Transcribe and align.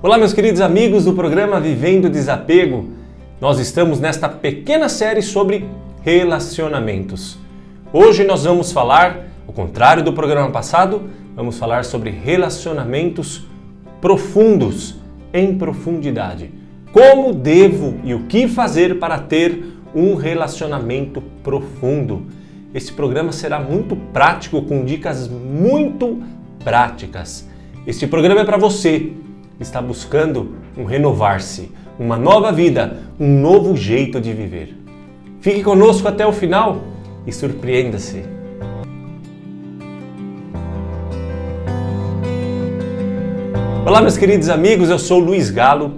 Olá, 0.00 0.16
meus 0.16 0.32
queridos 0.32 0.60
amigos 0.60 1.06
do 1.06 1.12
programa 1.12 1.58
Vivendo 1.58 2.08
Desapego. 2.08 2.88
Nós 3.40 3.58
estamos 3.58 3.98
nesta 3.98 4.28
pequena 4.28 4.88
série 4.88 5.20
sobre 5.20 5.68
relacionamentos. 6.02 7.36
Hoje 7.92 8.22
nós 8.22 8.44
vamos 8.44 8.70
falar, 8.70 9.26
ao 9.44 9.52
contrário 9.52 10.04
do 10.04 10.12
programa 10.12 10.52
passado, 10.52 11.10
vamos 11.34 11.58
falar 11.58 11.84
sobre 11.84 12.10
relacionamentos 12.10 13.44
profundos, 14.00 14.94
em 15.34 15.58
profundidade. 15.58 16.52
Como 16.92 17.34
devo 17.34 17.96
e 18.04 18.14
o 18.14 18.20
que 18.26 18.46
fazer 18.46 19.00
para 19.00 19.18
ter 19.18 19.64
um 19.92 20.14
relacionamento 20.14 21.20
profundo? 21.42 22.28
Esse 22.72 22.92
programa 22.92 23.32
será 23.32 23.58
muito 23.58 23.96
prático, 23.96 24.62
com 24.62 24.84
dicas 24.84 25.26
muito 25.26 26.22
práticas. 26.62 27.48
Este 27.84 28.06
programa 28.06 28.42
é 28.42 28.44
para 28.44 28.58
você 28.58 29.12
está 29.60 29.82
buscando 29.82 30.54
um 30.76 30.84
renovar-se, 30.84 31.72
uma 31.98 32.16
nova 32.16 32.52
vida, 32.52 32.98
um 33.18 33.40
novo 33.40 33.76
jeito 33.76 34.20
de 34.20 34.32
viver. 34.32 34.76
Fique 35.40 35.64
conosco 35.64 36.06
até 36.06 36.24
o 36.24 36.32
final 36.32 36.80
e 37.26 37.32
surpreenda-se. 37.32 38.24
Olá, 43.84 44.00
meus 44.00 44.16
queridos 44.16 44.48
amigos, 44.48 44.90
eu 44.90 44.98
sou 44.98 45.18
Luiz 45.18 45.50
Galo. 45.50 45.94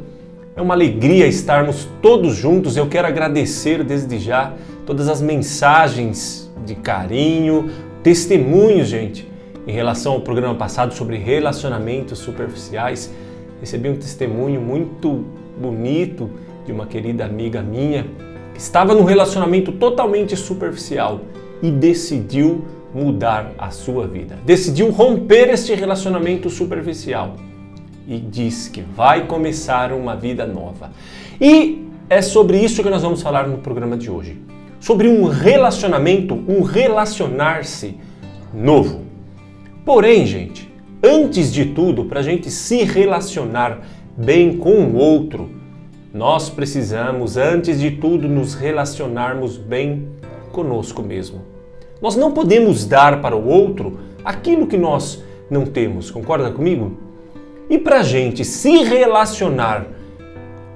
É 0.57 0.63
uma 0.63 0.75
alegria 0.75 1.27
estarmos 1.27 1.87
todos 2.01 2.37
juntos. 2.37 2.77
Eu 2.77 2.87
quero 2.87 3.09
agradecer 3.09 3.85
desde 3.85 4.19
já 4.19 4.55
todas 4.87 5.09
as 5.09 5.21
mensagens 5.21 6.51
de 6.65 6.75
carinho, 6.77 7.71
testemunhos, 8.03 8.89
gente, 8.89 9.29
em 9.67 9.73
relação 9.73 10.13
ao 10.13 10.21
programa 10.21 10.55
passado 10.55 10.95
sobre 10.95 11.19
relacionamentos 11.19 12.19
superficiais. 12.21 13.11
Recebi 13.61 13.89
um 13.89 13.97
testemunho 13.97 14.61
muito 14.61 15.25
bonito 15.61 16.31
de 16.65 16.73
uma 16.73 16.87
querida 16.87 17.25
amiga 17.25 17.61
minha 17.61 18.07
que 18.55 18.61
estava 18.61 18.95
num 18.95 19.05
relacionamento 19.05 19.73
totalmente 19.73 20.37
superficial 20.37 21.21
e 21.63 21.71
decidiu 21.71 22.65
mudar 22.95 23.53
a 23.59 23.71
sua 23.71 24.07
vida. 24.07 24.39
Decidiu 24.45 24.91
romper 24.91 25.51
este 25.51 25.75
relacionamento 25.75 26.49
superficial 26.49 27.37
e 28.09 28.19
diz 28.19 28.69
que 28.69 28.81
vai 28.81 29.27
começar 29.27 29.93
uma 29.93 30.17
vida 30.17 30.47
nova. 30.47 30.91
E 31.41 31.87
é 32.09 32.23
sobre 32.23 32.59
isso 32.59 32.83
que 32.83 32.91
nós 32.91 33.03
vamos 33.03 33.23
falar 33.23 33.47
no 33.47 33.59
programa 33.59 33.97
de 33.97 34.11
hoje. 34.11 34.37
Sobre 34.81 35.09
um 35.09 35.25
relacionamento, 35.25 36.35
um 36.49 36.63
relacionar-se 36.63 37.97
novo. 38.53 39.03
Porém, 39.85 40.27
gente, 40.27 40.70
Antes 41.03 41.51
de 41.51 41.65
tudo, 41.65 42.05
para 42.05 42.21
a 42.21 42.23
gente 42.23 42.51
se 42.51 42.85
relacionar 42.85 43.81
bem 44.15 44.59
com 44.59 44.85
o 44.85 44.97
outro, 44.97 45.49
nós 46.13 46.51
precisamos, 46.51 47.39
antes 47.39 47.81
de 47.81 47.93
tudo, 47.93 48.29
nos 48.29 48.53
relacionarmos 48.53 49.57
bem 49.57 50.09
conosco 50.53 51.03
mesmo. 51.03 51.41
Nós 52.03 52.17
não 52.17 52.33
podemos 52.33 52.85
dar 52.85 53.23
para 53.23 53.35
o 53.35 53.49
outro 53.49 53.99
aquilo 54.23 54.67
que 54.67 54.77
nós 54.77 55.23
não 55.51 55.65
temos, 55.65 56.11
concorda 56.11 56.51
comigo? 56.51 56.99
E 57.71 57.79
para 57.79 58.01
a 58.01 58.03
gente 58.03 58.45
se 58.45 58.83
relacionar 58.83 59.87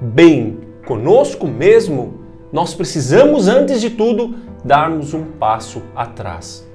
bem 0.01 0.59
conosco 0.87 1.47
mesmo, 1.47 2.21
nós 2.51 2.73
precisamos, 2.73 3.47
antes 3.47 3.81
de 3.81 3.91
tudo, 3.91 4.37
darmos 4.65 5.13
um 5.13 5.25
passo 5.25 5.83
atrás. 5.95 6.67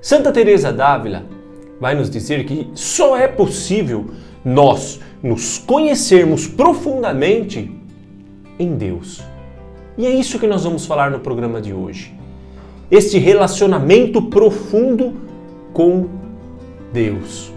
Santa 0.00 0.32
Teresa 0.32 0.72
d'Ávila 0.72 1.35
vai 1.80 1.94
nos 1.94 2.10
dizer 2.10 2.44
que 2.44 2.68
só 2.74 3.16
é 3.16 3.28
possível 3.28 4.10
nós 4.44 5.00
nos 5.22 5.58
conhecermos 5.58 6.46
profundamente 6.46 7.70
em 8.58 8.74
Deus. 8.76 9.22
E 9.98 10.06
é 10.06 10.10
isso 10.10 10.38
que 10.38 10.46
nós 10.46 10.64
vamos 10.64 10.86
falar 10.86 11.10
no 11.10 11.20
programa 11.20 11.60
de 11.60 11.72
hoje. 11.72 12.14
Este 12.90 13.18
relacionamento 13.18 14.22
profundo 14.22 15.14
com 15.72 16.06
Deus. 16.92 17.52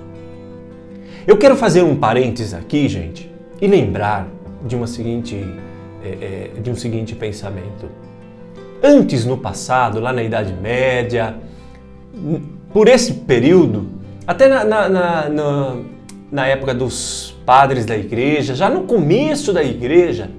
Eu 1.28 1.38
quero 1.38 1.56
fazer 1.56 1.84
um 1.84 1.96
parênteses 1.96 2.54
aqui, 2.54 2.88
gente, 2.88 3.30
e 3.62 3.68
lembrar 3.68 4.28
de 4.66 4.76
uma 4.76 4.88
seguinte, 4.88 5.36
é, 6.04 6.52
é, 6.58 6.60
de 6.60 6.72
um 6.72 6.76
seguinte 6.76 7.14
pensamento. 7.14 7.88
Antes, 8.82 9.26
no 9.26 9.38
passado, 9.38 10.00
lá 10.00 10.12
na 10.12 10.24
Idade 10.24 10.54
Média, 10.54 11.36
por 12.74 12.88
esse 12.88 13.14
período, 13.14 13.89
até 14.30 14.48
na, 14.48 14.64
na, 14.64 14.88
na, 14.88 15.30
na, 15.30 15.78
na 16.32 16.46
época 16.46 16.72
dos 16.72 17.36
padres 17.48 17.84
da 17.84 17.98
igreja, 17.98 18.54
já 18.54 18.70
no 18.70 18.84
começo 18.84 19.52
da 19.52 19.64
igreja, 19.64 20.30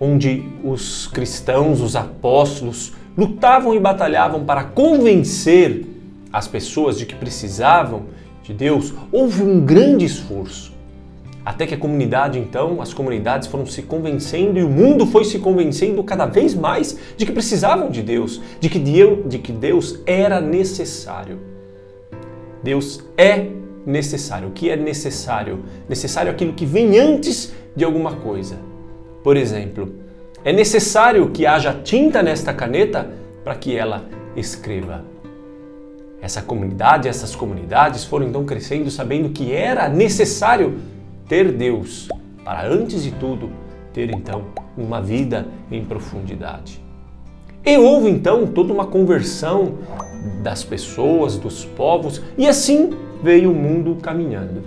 onde 0.00 0.42
os 0.64 1.06
cristãos, 1.06 1.82
os 1.82 1.94
apóstolos, 1.94 2.94
lutavam 3.14 3.74
e 3.74 3.78
batalhavam 3.78 4.46
para 4.46 4.64
convencer 4.64 5.84
as 6.32 6.48
pessoas 6.48 6.98
de 6.98 7.04
que 7.04 7.14
precisavam 7.14 8.04
de 8.42 8.54
Deus, 8.54 8.94
houve 9.12 9.42
um 9.42 9.60
grande 9.60 10.06
esforço. 10.06 10.72
Até 11.44 11.66
que 11.66 11.74
a 11.74 11.78
comunidade, 11.78 12.38
então, 12.38 12.80
as 12.80 12.94
comunidades 12.94 13.46
foram 13.46 13.66
se 13.66 13.82
convencendo 13.82 14.58
e 14.58 14.64
o 14.64 14.70
mundo 14.70 15.04
foi 15.04 15.26
se 15.26 15.38
convencendo 15.38 16.02
cada 16.02 16.24
vez 16.24 16.54
mais 16.54 16.96
de 17.14 17.26
que 17.26 17.32
precisavam 17.32 17.90
de 17.90 18.00
Deus, 18.00 18.40
de 18.58 18.70
que 18.70 18.78
Deus, 18.78 19.28
de 19.28 19.38
que 19.38 19.52
Deus 19.52 20.00
era 20.06 20.40
necessário. 20.40 21.55
Deus 22.62 23.02
é 23.16 23.48
necessário. 23.84 24.48
O 24.48 24.52
que 24.52 24.70
é 24.70 24.76
necessário? 24.76 25.64
Necessário 25.88 26.30
é 26.30 26.32
aquilo 26.32 26.52
que 26.52 26.66
vem 26.66 26.98
antes 26.98 27.52
de 27.74 27.84
alguma 27.84 28.16
coisa. 28.16 28.58
Por 29.22 29.36
exemplo, 29.36 29.94
é 30.44 30.52
necessário 30.52 31.30
que 31.30 31.46
haja 31.46 31.72
tinta 31.72 32.22
nesta 32.22 32.52
caneta 32.52 33.10
para 33.44 33.54
que 33.54 33.76
ela 33.76 34.04
escreva. 34.36 35.04
Essa 36.20 36.42
comunidade, 36.42 37.08
essas 37.08 37.36
comunidades 37.36 38.04
foram 38.04 38.26
então 38.26 38.44
crescendo 38.44 38.90
sabendo 38.90 39.30
que 39.30 39.52
era 39.52 39.88
necessário 39.88 40.78
ter 41.28 41.52
Deus 41.52 42.08
para 42.44 42.66
antes 42.66 43.02
de 43.02 43.10
tudo 43.12 43.50
ter 43.92 44.10
então 44.14 44.44
uma 44.76 45.00
vida 45.00 45.46
em 45.70 45.84
profundidade. 45.84 46.82
E 47.64 47.76
houve 47.78 48.10
então 48.10 48.46
toda 48.46 48.72
uma 48.72 48.86
conversão 48.86 49.78
das 50.42 50.64
pessoas, 50.64 51.36
dos 51.36 51.64
povos, 51.64 52.22
e 52.36 52.46
assim 52.46 52.90
veio 53.22 53.50
o 53.50 53.54
mundo 53.54 53.96
caminhando. 54.00 54.62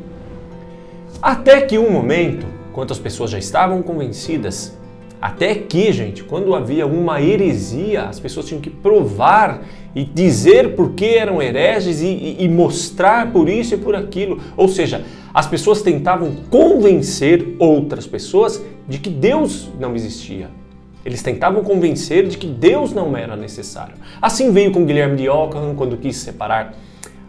Até 1.21 1.61
que 1.61 1.77
um 1.77 1.91
momento, 1.91 2.45
quando 2.73 2.91
as 2.91 2.99
pessoas 2.99 3.31
já 3.31 3.37
estavam 3.37 3.81
convencidas, 3.81 4.77
até 5.21 5.53
que, 5.53 5.91
gente, 5.91 6.23
quando 6.23 6.55
havia 6.55 6.87
uma 6.87 7.21
heresia, 7.21 8.03
as 8.03 8.19
pessoas 8.19 8.45
tinham 8.45 8.61
que 8.61 8.69
provar 8.69 9.65
e 9.93 10.05
dizer 10.05 10.75
por 10.75 10.91
que 10.91 11.05
eram 11.05 11.41
hereges 11.41 12.01
e, 12.01 12.37
e, 12.39 12.47
mostrar 12.47 13.33
por 13.33 13.49
isso 13.49 13.73
e 13.73 13.77
por 13.77 13.95
aquilo. 13.95 14.39
Ou 14.55 14.69
seja, 14.69 15.03
as 15.33 15.45
pessoas 15.45 15.81
tentavam 15.81 16.33
convencer 16.49 17.55
outras 17.59 18.07
pessoas 18.07 18.63
de 18.87 18.97
que 18.97 19.09
Deus 19.09 19.69
não 19.77 19.93
existia. 19.93 20.49
Eles 21.09 21.23
tentavam 21.23 21.63
convencer 21.63 22.27
de 22.27 22.37
que 22.37 22.45
Deus 22.45 22.93
não 22.93 23.17
era 23.17 23.35
necessário. 23.35 23.95
Assim 24.21 24.51
veio 24.51 24.71
com 24.71 24.85
Guilherme 24.85 25.17
de 25.17 25.27
Ockham 25.27 25.73
quando 25.75 25.97
quis 25.97 26.17
separar 26.17 26.75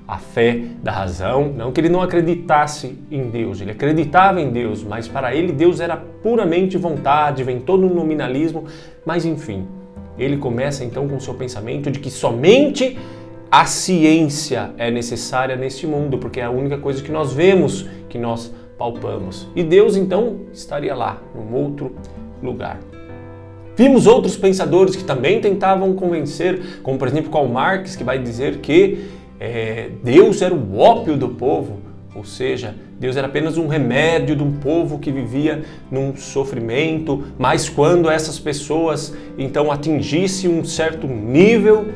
a 0.07 0.19
fé 0.19 0.61
da 0.83 0.93
razão, 0.93 1.51
não 1.57 1.73
que 1.73 1.81
ele 1.81 1.89
não 1.89 2.03
acreditasse 2.03 2.99
em 3.11 3.31
Deus, 3.31 3.59
ele 3.61 3.71
acreditava 3.71 4.39
em 4.39 4.51
Deus, 4.51 4.85
mas 4.85 5.09
para 5.09 5.35
ele 5.35 5.51
Deus 5.51 5.81
era 5.81 5.97
puramente 5.97 6.77
vontade, 6.77 7.43
vem 7.43 7.59
todo 7.59 7.87
um 7.87 7.95
nominalismo, 7.95 8.65
mas 9.07 9.25
enfim, 9.25 9.67
ele 10.19 10.37
começa 10.37 10.85
então 10.85 11.09
com 11.09 11.17
o 11.17 11.21
seu 11.21 11.33
pensamento 11.33 11.91
de 11.91 12.01
que 12.01 12.11
somente 12.11 12.99
a 13.51 13.65
ciência 13.65 14.73
é 14.77 14.91
necessária 14.91 15.57
neste 15.57 15.87
mundo, 15.87 16.19
porque 16.19 16.41
é 16.41 16.45
a 16.45 16.51
única 16.51 16.77
coisa 16.77 17.03
que 17.03 17.11
nós 17.11 17.33
vemos, 17.33 17.89
que 18.11 18.19
nós 18.19 18.53
palpamos. 18.77 19.49
E 19.57 19.63
Deus 19.63 19.97
então 19.97 20.41
estaria 20.53 20.95
lá, 20.95 21.23
num 21.35 21.55
outro 21.55 21.95
lugar. 22.43 22.90
Vimos 23.81 24.07
outros 24.07 24.37
pensadores 24.37 24.95
que 24.95 25.03
também 25.03 25.41
tentavam 25.41 25.95
convencer, 25.95 26.83
como 26.83 26.99
por 26.99 27.09
exemplo 27.09 27.31
Karl 27.31 27.49
Marx, 27.49 27.97
que 27.97 28.05
vai 28.05 28.19
dizer 28.19 28.59
que 28.59 29.07
é, 29.41 29.89
Deus 30.05 30.43
era 30.43 30.55
o 30.55 30.77
ópio 30.77 31.17
do 31.17 31.31
povo, 31.31 31.79
ou 32.15 32.23
seja, 32.23 32.75
Deus 32.99 33.17
era 33.17 33.27
apenas 33.27 33.57
um 33.57 33.69
remédio 33.69 34.37
de 34.37 34.43
um 34.43 34.53
povo 34.53 34.99
que 34.99 35.11
vivia 35.11 35.65
num 35.91 36.15
sofrimento, 36.15 37.25
mas 37.39 37.71
quando 37.71 38.11
essas 38.11 38.39
pessoas 38.39 39.15
então 39.39 39.73
atingissem 39.73 40.51
um 40.51 40.63
certo 40.63 41.07
nível, 41.07 41.87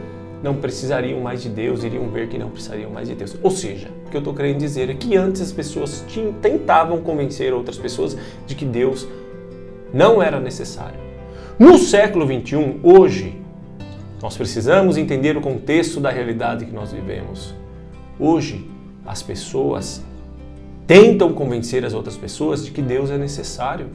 não 0.43 0.55
precisariam 0.55 1.21
mais 1.21 1.43
de 1.43 1.51
Deus, 1.51 1.85
iriam 1.85 2.09
ver 2.09 2.29
que 2.29 2.39
não 2.39 2.49
precisariam 2.49 2.89
mais 2.89 3.09
de 3.09 3.15
Deus. 3.15 3.37
Ou 3.43 3.51
seja, 3.51 3.89
o 4.07 4.11
que 4.11 4.17
eu 4.17 4.21
estou 4.21 4.33
querendo 4.33 4.57
dizer 4.57 4.89
é 4.89 4.95
que 4.95 5.19
antes 5.19 5.43
as 5.43 5.53
pessoas 5.53 6.03
tentavam 6.41 7.03
convencer 7.03 7.53
outras 7.53 7.77
pessoas 7.77 8.17
de 8.47 8.55
que 8.55 8.65
Deus 8.65 9.07
não 9.93 10.23
era 10.23 10.41
necessário. 10.41 11.04
No 11.56 11.79
século 11.79 12.27
21, 12.27 12.81
hoje, 12.83 13.37
nós 14.21 14.37
precisamos 14.37 14.97
entender 14.97 15.37
o 15.37 15.41
contexto 15.41 16.01
da 16.01 16.11
realidade 16.11 16.65
que 16.65 16.73
nós 16.73 16.91
vivemos. 16.91 17.55
Hoje, 18.19 18.69
as 19.06 19.23
pessoas 19.23 20.03
tentam 20.85 21.33
convencer 21.33 21.85
as 21.85 21.95
outras 21.95 22.17
pessoas 22.17 22.65
de 22.65 22.73
que 22.73 22.83
Deus 22.83 23.09
é 23.09 23.17
necessário. 23.17 23.87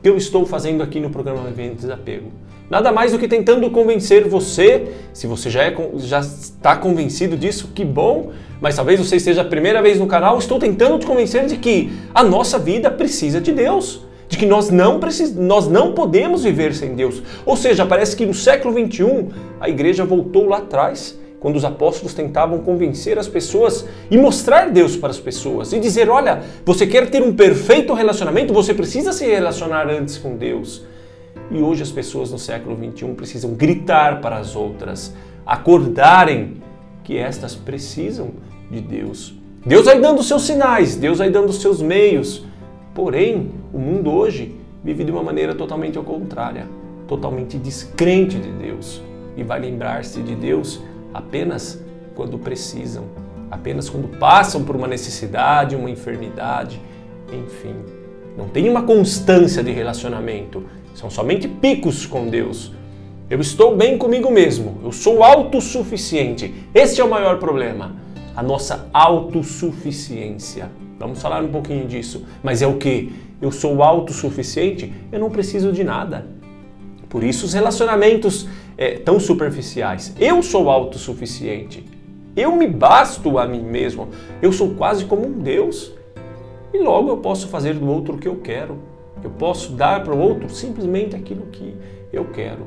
Que 0.00 0.08
eu 0.08 0.16
estou 0.16 0.46
fazendo 0.46 0.84
aqui 0.84 1.00
no 1.00 1.10
programa 1.10 1.42
Vivendo 1.48 1.78
Desapego? 1.78 2.30
Nada 2.70 2.92
mais 2.92 3.10
do 3.10 3.18
que 3.18 3.26
tentando 3.26 3.68
convencer 3.72 4.28
você, 4.28 4.92
se 5.12 5.26
você 5.26 5.50
já, 5.50 5.64
é, 5.64 5.76
já 5.96 6.20
está 6.20 6.76
convencido 6.76 7.36
disso, 7.36 7.72
que 7.74 7.84
bom, 7.84 8.30
mas 8.60 8.76
talvez 8.76 9.00
você 9.00 9.16
esteja 9.16 9.42
a 9.42 9.44
primeira 9.44 9.82
vez 9.82 9.98
no 9.98 10.06
canal, 10.06 10.38
estou 10.38 10.60
tentando 10.60 10.96
te 11.00 11.06
convencer 11.06 11.46
de 11.46 11.56
que 11.56 11.90
a 12.14 12.22
nossa 12.22 12.56
vida 12.56 12.88
precisa 12.88 13.40
de 13.40 13.50
Deus 13.50 14.08
de 14.30 14.38
que 14.38 14.46
nós 14.46 14.70
não, 14.70 15.00
precis... 15.00 15.34
nós 15.34 15.66
não 15.66 15.92
podemos 15.92 16.44
viver 16.44 16.72
sem 16.72 16.94
Deus. 16.94 17.20
Ou 17.44 17.56
seja, 17.56 17.84
parece 17.84 18.14
que 18.16 18.24
no 18.24 18.32
século 18.32 18.72
21 18.72 19.28
a 19.60 19.68
igreja 19.68 20.04
voltou 20.04 20.46
lá 20.46 20.58
atrás, 20.58 21.18
quando 21.40 21.56
os 21.56 21.64
apóstolos 21.64 22.14
tentavam 22.14 22.60
convencer 22.60 23.18
as 23.18 23.26
pessoas 23.26 23.84
e 24.08 24.16
mostrar 24.16 24.70
Deus 24.70 24.96
para 24.96 25.10
as 25.10 25.18
pessoas 25.18 25.72
e 25.72 25.80
dizer: 25.80 26.08
olha, 26.08 26.42
você 26.64 26.86
quer 26.86 27.10
ter 27.10 27.22
um 27.22 27.34
perfeito 27.34 27.92
relacionamento, 27.92 28.54
você 28.54 28.72
precisa 28.72 29.12
se 29.12 29.26
relacionar 29.26 29.90
antes 29.90 30.16
com 30.16 30.36
Deus. 30.36 30.84
E 31.50 31.60
hoje 31.60 31.82
as 31.82 31.90
pessoas 31.90 32.30
no 32.30 32.38
século 32.38 32.76
21 32.76 33.16
precisam 33.16 33.54
gritar 33.54 34.20
para 34.20 34.36
as 34.36 34.54
outras, 34.54 35.12
acordarem 35.44 36.58
que 37.02 37.18
estas 37.18 37.56
precisam 37.56 38.30
de 38.70 38.80
Deus. 38.80 39.34
Deus 39.66 39.86
vai 39.86 39.98
dando 39.98 40.22
seus 40.22 40.42
sinais, 40.42 40.94
Deus 40.94 41.18
vai 41.18 41.30
dando 41.30 41.52
seus 41.52 41.82
meios. 41.82 42.44
Porém, 42.94 43.52
o 43.72 43.78
mundo 43.78 44.10
hoje 44.10 44.56
vive 44.82 45.04
de 45.04 45.12
uma 45.12 45.22
maneira 45.22 45.54
totalmente 45.54 45.96
ao 45.96 46.04
contrária, 46.04 46.66
totalmente 47.06 47.56
descrente 47.56 48.38
de 48.38 48.50
Deus 48.50 49.00
e 49.36 49.42
vai 49.42 49.60
lembrar-se 49.60 50.20
de 50.22 50.34
Deus 50.34 50.80
apenas 51.14 51.80
quando 52.14 52.38
precisam, 52.38 53.04
apenas 53.50 53.88
quando 53.88 54.08
passam 54.18 54.64
por 54.64 54.74
uma 54.76 54.88
necessidade, 54.88 55.76
uma 55.76 55.90
enfermidade, 55.90 56.80
enfim. 57.32 57.74
Não 58.36 58.48
tem 58.48 58.68
uma 58.68 58.82
constância 58.82 59.62
de 59.62 59.70
relacionamento, 59.70 60.64
são 60.94 61.08
somente 61.08 61.46
picos 61.46 62.06
com 62.06 62.28
Deus. 62.28 62.72
Eu 63.28 63.40
estou 63.40 63.76
bem 63.76 63.96
comigo 63.96 64.30
mesmo, 64.30 64.78
eu 64.82 64.90
sou 64.90 65.22
autossuficiente. 65.22 66.52
Este 66.74 67.00
é 67.00 67.04
o 67.04 67.10
maior 67.10 67.38
problema, 67.38 67.94
a 68.34 68.42
nossa 68.42 68.88
autossuficiência. 68.92 70.70
Vamos 71.00 71.22
falar 71.22 71.42
um 71.42 71.48
pouquinho 71.48 71.88
disso. 71.88 72.26
Mas 72.42 72.60
é 72.60 72.66
o 72.66 72.76
que? 72.76 73.10
Eu 73.40 73.50
sou 73.50 73.82
autossuficiente, 73.82 74.92
eu 75.10 75.18
não 75.18 75.30
preciso 75.30 75.72
de 75.72 75.82
nada. 75.82 76.26
Por 77.08 77.24
isso 77.24 77.46
os 77.46 77.54
relacionamentos 77.54 78.46
é, 78.76 78.98
tão 78.98 79.18
superficiais. 79.18 80.14
Eu 80.20 80.42
sou 80.42 80.68
autossuficiente. 80.68 81.82
Eu 82.36 82.54
me 82.54 82.66
basto 82.66 83.38
a 83.38 83.46
mim 83.46 83.62
mesmo. 83.62 84.08
Eu 84.42 84.52
sou 84.52 84.74
quase 84.74 85.06
como 85.06 85.26
um 85.26 85.32
Deus. 85.32 85.90
E 86.72 86.78
logo 86.78 87.08
eu 87.08 87.16
posso 87.16 87.48
fazer 87.48 87.74
do 87.74 87.88
outro 87.88 88.16
o 88.16 88.18
que 88.18 88.28
eu 88.28 88.36
quero. 88.36 88.76
Eu 89.24 89.30
posso 89.30 89.72
dar 89.72 90.04
para 90.04 90.14
o 90.14 90.18
outro 90.18 90.50
simplesmente 90.50 91.16
aquilo 91.16 91.46
que 91.46 91.74
eu 92.12 92.26
quero. 92.26 92.66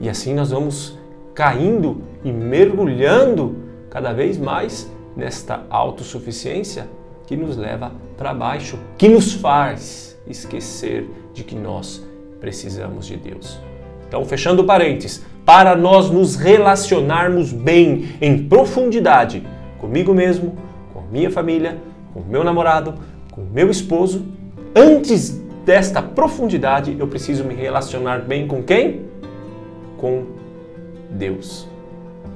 E 0.00 0.08
assim 0.08 0.34
nós 0.34 0.50
vamos 0.50 0.98
caindo 1.34 2.02
e 2.24 2.32
mergulhando 2.32 3.54
cada 3.90 4.14
vez 4.14 4.38
mais 4.38 4.90
nesta 5.14 5.66
autossuficiência 5.68 6.88
que 7.28 7.36
nos 7.36 7.58
leva 7.58 7.92
para 8.16 8.32
baixo, 8.32 8.78
que 8.96 9.06
nos 9.06 9.34
faz 9.34 10.18
esquecer 10.26 11.06
de 11.34 11.44
que 11.44 11.54
nós 11.54 12.02
precisamos 12.40 13.06
de 13.06 13.18
Deus. 13.18 13.60
Então, 14.08 14.24
fechando 14.24 14.64
parênteses, 14.64 15.22
para 15.44 15.76
nós 15.76 16.10
nos 16.10 16.36
relacionarmos 16.36 17.52
bem, 17.52 18.16
em 18.22 18.48
profundidade, 18.48 19.46
comigo 19.78 20.14
mesmo, 20.14 20.56
com 20.94 21.02
minha 21.02 21.30
família, 21.30 21.76
com 22.14 22.22
meu 22.22 22.42
namorado, 22.42 22.94
com 23.30 23.42
meu 23.42 23.70
esposo, 23.70 24.24
antes 24.74 25.38
desta 25.66 26.00
profundidade, 26.00 26.96
eu 26.98 27.06
preciso 27.08 27.44
me 27.44 27.52
relacionar 27.52 28.22
bem 28.22 28.48
com 28.48 28.62
quem? 28.62 29.02
Com 29.98 30.24
Deus. 31.10 31.68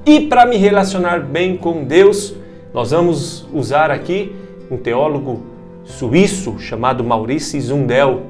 E 0.05 0.27
para 0.27 0.45
me 0.45 0.55
relacionar 0.55 1.19
bem 1.19 1.57
com 1.57 1.83
Deus, 1.83 2.35
nós 2.71 2.91
vamos 2.91 3.47
usar 3.51 3.89
aqui 3.89 4.42
um 4.69 4.77
teólogo 4.77 5.43
suíço 5.83 6.59
chamado 6.59 7.03
Maurice 7.03 7.59
Zundel. 7.59 8.23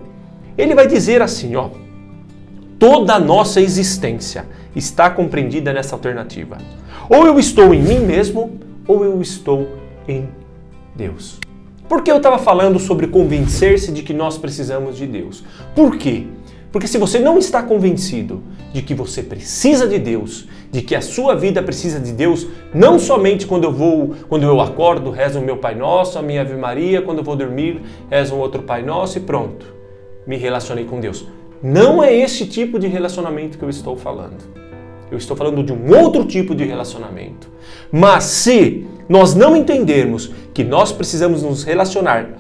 Ele 0.58 0.76
vai 0.76 0.88
dizer 0.88 1.22
assim, 1.22 1.56
ó: 1.56 1.70
Toda 2.80 3.16
a 3.16 3.20
nossa 3.20 3.62
existência 3.62 4.46
está 4.76 5.10
compreendida 5.10 5.72
nessa 5.72 5.96
alternativa. 5.96 6.58
Ou 7.10 7.26
eu 7.26 7.40
estou 7.40 7.74
em 7.74 7.82
mim 7.82 8.00
mesmo, 8.00 8.60
ou 8.88 9.04
eu 9.04 9.22
estou 9.22 9.68
em 10.08 10.28
Deus. 10.96 11.40
Por 11.88 12.02
que 12.02 12.12
eu 12.12 12.18
estava 12.18 12.38
falando 12.38 12.80
sobre 12.80 13.08
convencer-se 13.08 13.92
de 13.92 14.04
que 14.04 14.14
nós 14.14 14.38
precisamos 14.38 14.98
de 14.98 15.06
Deus? 15.06 15.44
Por 15.76 15.98
quê? 15.98 16.28
Porque 16.74 16.88
se 16.88 16.98
você 16.98 17.20
não 17.20 17.38
está 17.38 17.62
convencido 17.62 18.42
de 18.74 18.82
que 18.82 18.96
você 18.96 19.22
precisa 19.22 19.88
de 19.88 20.00
Deus, 20.00 20.48
de 20.72 20.82
que 20.82 20.96
a 20.96 21.02
sua 21.02 21.36
vida 21.36 21.62
precisa 21.62 22.00
de 22.00 22.12
Deus, 22.12 22.48
não 22.74 22.98
somente 22.98 23.46
quando 23.46 23.66
eu 23.66 23.72
vou, 23.72 24.16
quando 24.28 24.42
eu 24.42 24.60
acordo, 24.60 25.12
rezo 25.12 25.38
o 25.38 25.44
meu 25.44 25.58
Pai 25.58 25.76
Nosso, 25.76 26.18
a 26.18 26.24
minha 26.24 26.42
Ave 26.42 26.56
Maria, 26.56 27.04
quando 27.04 27.20
eu 27.20 27.24
vou 27.24 27.36
dormir, 27.36 27.80
rezo 28.10 28.34
um 28.34 28.40
outro 28.40 28.64
Pai 28.64 28.82
Nosso 28.82 29.20
e 29.20 29.22
pronto. 29.22 29.68
Me 30.26 30.36
relacionei 30.36 30.84
com 30.84 31.00
Deus. 31.00 31.28
Não 31.62 32.04
é 32.04 32.12
esse 32.12 32.48
tipo 32.48 32.80
de 32.80 32.88
relacionamento 32.88 33.56
que 33.56 33.64
eu 33.64 33.70
estou 33.70 33.96
falando. 33.96 34.44
Eu 35.12 35.20
estou 35.20 35.38
falando 35.38 35.62
de 35.62 35.72
um 35.72 35.96
outro 35.96 36.26
tipo 36.26 36.56
de 36.56 36.64
relacionamento. 36.64 37.52
Mas 37.92 38.24
se 38.24 38.88
nós 39.08 39.36
não 39.36 39.56
entendermos 39.56 40.32
que 40.52 40.64
nós 40.64 40.92
precisamos 40.92 41.44
nos 41.44 41.64
relacionar 41.64 42.32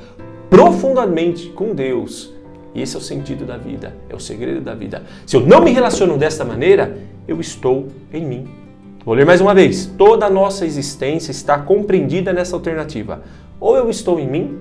profundamente 0.49 1.49
com 1.49 1.75
Deus, 1.75 2.32
e 2.73 2.81
esse 2.81 2.95
é 2.95 2.99
o 2.99 3.01
sentido 3.01 3.45
da 3.45 3.57
vida, 3.57 3.95
é 4.09 4.15
o 4.15 4.19
segredo 4.19 4.61
da 4.61 4.73
vida. 4.73 5.03
Se 5.25 5.35
eu 5.35 5.41
não 5.41 5.63
me 5.63 5.71
relaciono 5.71 6.17
desta 6.17 6.43
maneira, 6.43 6.97
eu 7.27 7.39
estou 7.39 7.87
em 8.11 8.25
mim. 8.25 8.47
Vou 9.05 9.13
ler 9.13 9.25
mais 9.25 9.41
uma 9.41 9.53
vez. 9.53 9.85
Toda 9.97 10.25
a 10.25 10.29
nossa 10.29 10.65
existência 10.65 11.31
está 11.31 11.59
compreendida 11.59 12.31
nessa 12.31 12.55
alternativa. 12.55 13.21
Ou 13.59 13.75
eu 13.75 13.89
estou 13.89 14.19
em 14.19 14.27
mim, 14.27 14.57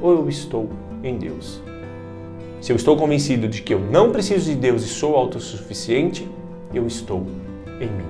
ou 0.00 0.12
eu 0.12 0.28
estou 0.28 0.70
em 1.02 1.18
Deus. 1.18 1.60
Se 2.60 2.72
eu 2.72 2.76
estou 2.76 2.96
convencido 2.96 3.46
de 3.46 3.60
que 3.60 3.74
eu 3.74 3.80
não 3.80 4.10
preciso 4.10 4.48
de 4.50 4.56
Deus 4.56 4.84
e 4.84 4.88
sou 4.88 5.16
autossuficiente, 5.16 6.26
eu 6.72 6.86
estou 6.86 7.26
em 7.80 7.86
mim. 7.86 8.06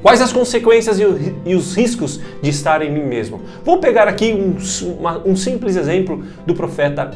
Quais 0.00 0.20
as 0.20 0.32
consequências 0.32 1.00
e 1.00 1.54
os 1.54 1.74
riscos 1.74 2.20
de 2.40 2.50
estar 2.50 2.82
em 2.82 2.92
mim 2.92 3.02
mesmo? 3.02 3.40
Vou 3.64 3.78
pegar 3.78 4.06
aqui 4.06 4.32
um, 4.32 4.56
uma, 4.92 5.18
um 5.26 5.34
simples 5.34 5.74
exemplo 5.74 6.22
do 6.46 6.54
profeta 6.54 7.10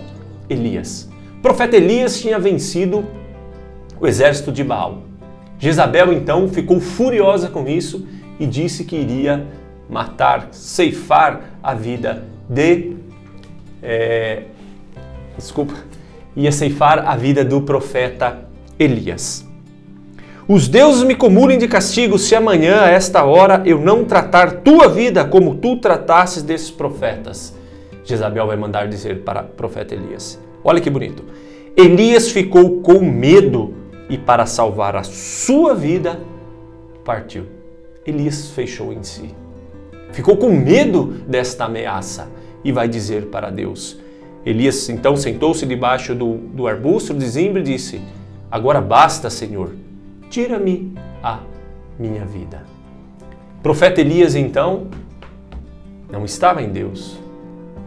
Elias. 0.48 1.08
Profeta 1.42 1.76
Elias 1.76 2.20
tinha 2.20 2.38
vencido 2.38 3.04
o 3.98 4.06
exército 4.06 4.52
de 4.52 4.62
Baal. 4.62 5.02
Jezabel 5.58 6.12
então 6.12 6.48
ficou 6.48 6.80
furiosa 6.80 7.48
com 7.48 7.66
isso 7.66 8.06
e 8.38 8.46
disse 8.46 8.84
que 8.84 8.96
iria 8.96 9.46
matar, 9.88 10.48
ceifar 10.52 11.58
a 11.62 11.74
vida 11.74 12.24
de. 12.48 12.96
É, 13.82 14.42
desculpa, 15.36 15.74
ia 16.36 16.52
ceifar 16.52 17.06
a 17.06 17.16
vida 17.16 17.44
do 17.44 17.62
profeta 17.62 18.46
Elias. 18.78 19.46
Os 20.46 20.68
deuses 20.68 21.04
me 21.04 21.14
comulem 21.14 21.58
de 21.58 21.68
castigo 21.68 22.18
se 22.18 22.34
amanhã, 22.34 22.82
a 22.82 22.90
esta 22.90 23.24
hora, 23.24 23.62
eu 23.64 23.80
não 23.80 24.04
tratar 24.04 24.62
tua 24.62 24.88
vida 24.88 25.24
como 25.24 25.54
tu 25.54 25.76
tratasses 25.76 26.42
desses 26.42 26.70
profetas. 26.70 27.56
Jezabel 28.04 28.46
vai 28.46 28.56
mandar 28.56 28.88
dizer 28.88 29.22
para 29.22 29.42
o 29.42 29.48
profeta 29.48 29.94
Elias. 29.94 30.38
Olha 30.62 30.80
que 30.80 30.90
bonito. 30.90 31.24
Elias 31.76 32.30
ficou 32.30 32.80
com 32.80 33.00
medo 33.00 33.74
e, 34.08 34.18
para 34.18 34.44
salvar 34.44 34.96
a 34.96 35.02
sua 35.02 35.74
vida, 35.74 36.20
partiu. 37.04 37.44
Elias 38.04 38.50
fechou 38.50 38.92
em 38.92 39.02
si. 39.02 39.34
Ficou 40.12 40.36
com 40.36 40.50
medo 40.50 41.04
desta 41.26 41.64
ameaça 41.64 42.28
e 42.64 42.72
vai 42.72 42.88
dizer 42.88 43.26
para 43.26 43.50
Deus. 43.50 43.98
Elias 44.44 44.88
então 44.88 45.16
sentou-se 45.16 45.64
debaixo 45.66 46.14
do, 46.14 46.34
do 46.36 46.66
arbusto 46.66 47.14
de 47.14 47.26
zimbre 47.26 47.60
e 47.60 47.64
disse: 47.64 48.00
Agora 48.50 48.80
basta, 48.80 49.30
Senhor, 49.30 49.74
tira-me 50.28 50.92
a 51.22 51.40
minha 51.98 52.24
vida. 52.24 52.64
O 53.58 53.62
profeta 53.62 54.00
Elias 54.00 54.34
então 54.34 54.88
não 56.10 56.24
estava 56.24 56.62
em 56.62 56.70
Deus, 56.70 57.18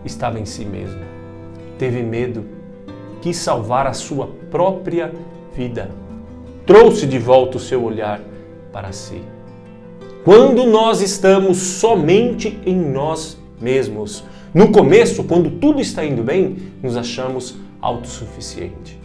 estava 0.05 0.39
em 0.39 0.45
si 0.45 0.63
mesmo. 0.63 1.01
Teve 1.77 2.01
medo 2.03 2.45
quis 3.23 3.37
salvar 3.37 3.87
a 3.87 3.93
sua 3.93 4.27
própria 4.51 5.09
vida. 5.55 5.89
Trouxe 6.65 7.07
de 7.07 7.17
volta 7.17 7.55
o 7.55 7.59
seu 7.59 7.81
olhar 7.81 8.19
para 8.73 8.91
si. 8.91 9.21
Quando 10.25 10.65
nós 10.65 10.99
estamos 10.99 11.57
somente 11.57 12.59
em 12.65 12.75
nós 12.75 13.37
mesmos, 13.61 14.25
no 14.53 14.73
começo, 14.73 15.23
quando 15.23 15.51
tudo 15.51 15.79
está 15.79 16.03
indo 16.03 16.21
bem, 16.21 16.57
nos 16.83 16.97
achamos 16.97 17.55
autossuficiente. 17.79 18.99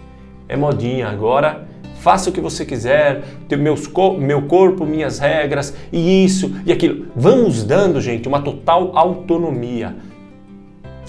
É 0.48 0.56
modinha 0.56 1.06
agora, 1.06 1.68
faça 2.00 2.28
o 2.28 2.32
que 2.32 2.40
você 2.40 2.64
quiser, 2.64 3.22
meus, 3.56 3.88
meu 4.18 4.42
corpo, 4.42 4.84
minhas 4.84 5.20
regras, 5.20 5.74
e 5.92 6.24
isso 6.24 6.56
e 6.66 6.72
aquilo. 6.72 7.06
Vamos 7.14 7.62
dando, 7.62 8.00
gente, 8.00 8.26
uma 8.26 8.42
total 8.42 8.90
autonomia 8.96 9.94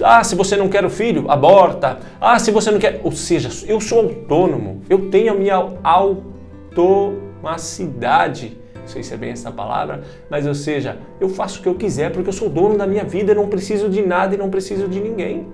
Ah, 0.04 0.24
se 0.24 0.36
você 0.36 0.56
não 0.56 0.70
quer 0.70 0.86
o 0.86 0.90
filho, 0.90 1.30
aborta. 1.30 2.00
Ah, 2.20 2.40
se 2.40 2.50
você 2.52 2.72
não 2.72 2.80
quer. 2.80 3.00
Ou 3.04 3.12
seja, 3.12 3.50
eu 3.68 3.80
sou 3.82 4.00
autônomo, 4.00 4.82
eu 4.90 5.10
tenho 5.10 5.34
a 5.34 5.36
minha 5.36 5.56
automacidade. 5.84 8.58
Não 8.76 8.88
sei 8.88 9.04
se 9.04 9.14
é 9.14 9.18
bem 9.18 9.32
essa 9.32 9.52
palavra, 9.52 10.02
mas 10.30 10.48
ou 10.48 10.56
seja, 10.56 10.98
eu 11.20 11.28
faço 11.30 11.60
o 11.60 11.62
que 11.62 11.70
eu 11.70 11.76
quiser 11.76 12.12
porque 12.12 12.30
eu 12.30 12.34
sou 12.34 12.50
dono 12.50 12.78
da 12.78 12.88
minha 12.88 13.04
vida, 13.04 13.36
não 13.36 13.48
preciso 13.48 13.88
de 13.88 14.02
nada 14.02 14.34
e 14.34 14.38
não 14.38 14.50
preciso 14.50 14.88
de 14.88 15.00
ninguém. 15.00 15.46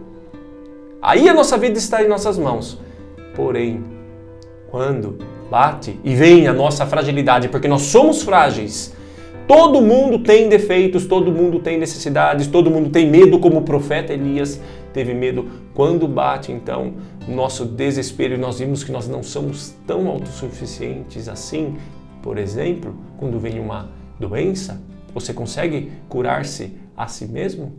Aí 1.02 1.28
a 1.28 1.34
nossa 1.34 1.58
vida 1.58 1.78
está 1.78 2.02
em 2.02 2.08
nossas 2.08 2.38
mãos. 2.38 2.80
Porém, 3.36 3.84
quando 4.72 5.18
bate 5.52 6.00
e 6.04 6.16
vem 6.16 6.48
a 6.48 6.54
nossa 6.54 6.86
fragilidade, 6.86 7.50
porque 7.50 7.68
nós 7.68 7.82
somos 7.84 8.24
frágeis, 8.24 8.95
Todo 9.48 9.80
mundo 9.80 10.20
tem 10.20 10.50
defeitos, 10.50 11.06
todo 11.06 11.32
mundo 11.32 11.60
tem 11.60 11.78
necessidades, 11.78 12.48
todo 12.48 12.72
mundo 12.72 12.90
tem 12.90 13.08
medo, 13.08 13.38
como 13.38 13.60
o 13.60 13.62
profeta 13.62 14.12
Elias 14.12 14.60
teve 14.92 15.14
medo. 15.14 15.46
Quando 15.74 16.08
bate, 16.08 16.52
então, 16.52 16.94
o 17.28 17.32
nosso 17.32 17.64
desespero 17.64 18.34
e 18.34 18.38
nós 18.38 18.58
vimos 18.58 18.84
que 18.84 18.92
nós 18.92 19.08
não 19.08 19.22
somos 19.22 19.76
tão 19.86 20.08
autossuficientes 20.08 21.30
assim. 21.30 21.76
Por 22.24 22.40
exemplo, 22.40 22.96
quando 23.18 23.40
vem 23.40 23.60
uma 23.60 23.90
doença, 24.20 24.82
você 25.14 25.32
consegue 25.32 25.92
curar-se 26.10 26.74
a 26.98 27.08
si 27.08 27.26
mesmo? 27.28 27.74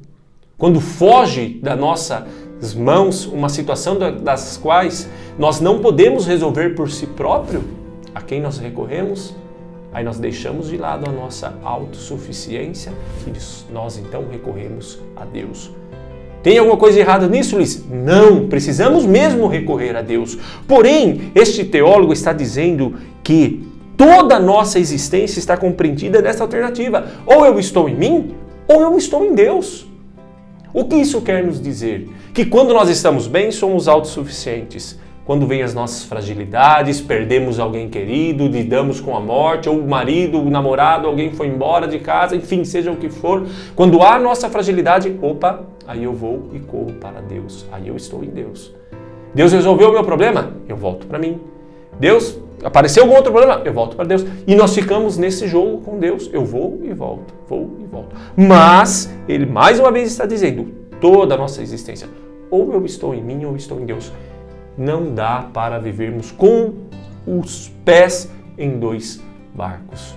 Quando 0.57 0.81
foge 0.81 1.59
das 1.61 1.79
nossas 1.79 2.75
mãos 2.75 3.27
uma 3.27 3.49
situação 3.49 3.99
das 3.99 4.57
quais 4.57 5.09
nós 5.37 5.61
não 5.61 5.81
podemos 5.81 6.27
resolver 6.27 6.77
por 6.77 6.91
si 6.91 7.07
próprio, 7.09 7.65
a 8.15 8.23
quem 8.23 8.41
nós 8.41 8.57
recorremos? 8.57 9.35
Aí 9.97 10.05
nós 10.05 10.19
deixamos 10.19 10.69
de 10.69 10.77
lado 10.77 11.09
a 11.09 11.11
nossa 11.11 11.55
autossuficiência 11.65 12.93
e 13.27 13.73
nós 13.73 13.97
então 13.97 14.27
recorremos 14.31 14.99
a 15.17 15.25
Deus. 15.25 15.71
Tem 16.43 16.59
alguma 16.59 16.77
coisa 16.77 17.01
errada 17.01 17.27
nisso, 17.27 17.57
Luiz? 17.57 17.83
Não, 17.91 18.47
precisamos 18.47 19.07
mesmo 19.07 19.47
recorrer 19.47 19.97
a 19.97 20.03
Deus. 20.03 20.37
Porém, 20.69 21.33
este 21.35 21.65
teólogo 21.65 22.13
está 22.13 22.35
dizendo 22.35 22.97
que 23.25 23.67
toda 23.97 24.37
a 24.37 24.39
nossa 24.39 24.79
existência 24.79 25.39
está 25.39 25.57
compreendida 25.57 26.21
nessa 26.21 26.45
alternativa. 26.45 27.07
Ou 27.25 27.47
eu 27.47 27.59
estou 27.59 27.89
em 27.89 27.97
mim, 27.97 28.35
ou 28.69 28.83
eu 28.83 28.99
estou 28.99 29.25
em 29.25 29.35
Deus. 29.35 29.87
O 30.75 30.85
que 30.85 30.97
isso 30.97 31.23
quer 31.23 31.43
nos 31.43 31.59
dizer? 31.59 32.07
Que 32.35 32.45
quando 32.45 32.75
nós 32.75 32.91
estamos 32.91 33.27
bem, 33.27 33.51
somos 33.51 33.89
autossuficientes. 33.89 34.99
Quando 35.27 35.45
vem 35.45 35.61
as 35.61 35.75
nossas 35.75 36.05
fragilidades, 36.05 37.01
perdemos 37.01 37.59
alguém 37.59 37.89
querido, 37.89 38.47
lidamos 38.47 39.01
com 39.01 39.17
a 39.17 39.21
morte, 39.21 39.69
ou 39.69 39.77
o 39.77 39.89
marido, 39.89 40.41
o 40.41 40.49
namorado, 40.49 41.09
alguém 41.09 41.33
foi 41.33 41.49
embora 41.49 41.89
de 41.89 41.99
casa, 41.99 42.37
enfim, 42.37 42.65
seja 42.65 42.93
o 42.93 42.97
que 42.97 43.11
for. 43.11 43.45
Quando 43.75 44.01
há 44.05 44.21
nossa 44.21 44.49
fragilidade, 44.49 45.19
opa, 45.21 45.65
aí 45.85 46.05
eu 46.05 46.13
vou 46.13 46.51
e 46.53 46.61
corro 46.61 46.93
para 47.01 47.21
Deus. 47.21 47.67
Aí 47.73 47.89
eu 47.89 47.97
estou 47.97 48.23
em 48.23 48.29
Deus. 48.29 48.73
Deus 49.35 49.53
resolveu 49.53 49.89
o 49.89 49.93
meu 49.93 50.05
problema? 50.05 50.53
Eu 50.69 50.77
volto 50.77 51.09
para 51.09 51.19
mim. 51.19 51.41
Deus 51.99 52.39
apareceu 52.63 53.03
algum 53.03 53.17
outro 53.17 53.33
problema? 53.33 53.63
Eu 53.65 53.73
volto 53.73 53.97
para 53.97 54.05
Deus. 54.05 54.25
E 54.47 54.55
nós 54.55 54.77
ficamos 54.77 55.19
nesse 55.19 55.49
jogo 55.49 55.79
com 55.79 55.99
Deus. 55.99 56.31
Eu 56.33 56.45
vou 56.45 56.79
e 56.85 56.95
volto, 56.95 57.35
vou 57.49 57.77
e 57.81 57.85
volto. 57.85 58.15
Mas 58.37 59.13
ele 59.29 59.45
mais 59.45 59.81
uma 59.81 59.91
vez 59.91 60.09
está 60.09 60.25
dizendo: 60.25 60.69
toda 61.01 61.35
a 61.35 61.39
nossa 61.39 61.61
existência, 61.63 62.09
ou 62.49 62.73
eu 62.73 62.87
estou 62.87 63.13
em 63.13 63.23
mim 63.23 63.45
ou 63.45 63.51
eu 63.51 63.57
estou 63.57 63.81
em 63.81 63.85
Deus 63.85 64.13
não 64.77 65.15
dá 65.15 65.49
para 65.53 65.79
vivermos 65.79 66.31
com 66.31 66.75
os 67.27 67.73
pés 67.85 68.31
em 68.59 68.79
dois 68.79 69.23
barcos. 69.55 70.17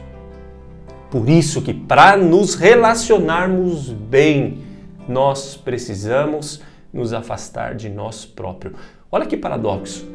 Por 1.09 1.27
isso 1.27 1.61
que 1.61 1.73
para 1.73 2.15
nos 2.15 2.53
relacionarmos 2.55 3.89
bem, 3.89 4.59
nós 5.07 5.55
precisamos 5.55 6.61
nos 6.93 7.13
afastar 7.13 7.73
de 7.73 7.89
nós 7.89 8.25
próprios. 8.25 8.75
Olha 9.11 9.25
que 9.25 9.35
paradoxo. 9.35 10.07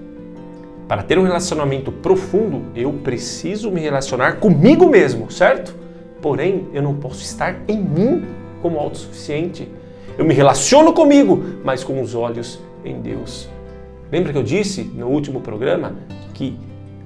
Para 0.87 1.03
ter 1.03 1.19
um 1.19 1.25
relacionamento 1.25 1.91
profundo, 1.91 2.67
eu 2.77 2.93
preciso 2.93 3.71
me 3.71 3.81
relacionar 3.81 4.35
comigo 4.35 4.89
mesmo, 4.89 5.31
certo? 5.31 5.75
Porém, 6.21 6.69
eu 6.73 6.83
não 6.83 6.95
posso 6.95 7.23
estar 7.23 7.57
em 7.67 7.79
mim 7.79 8.25
como 8.63 8.79
autossuficiente. 8.79 9.69
Eu 10.17 10.25
me 10.25 10.35
relaciono 10.35 10.93
comigo, 10.93 11.43
mas 11.65 11.83
com 11.83 12.01
os 12.01 12.15
olhos 12.15 12.61
em 12.85 13.01
Deus. 13.01 13.49
Lembra 14.15 14.31
que 14.31 14.39
eu 14.39 14.45
disse 14.45 14.85
no 14.85 15.09
último 15.09 15.41
programa 15.41 15.97
que 16.35 16.57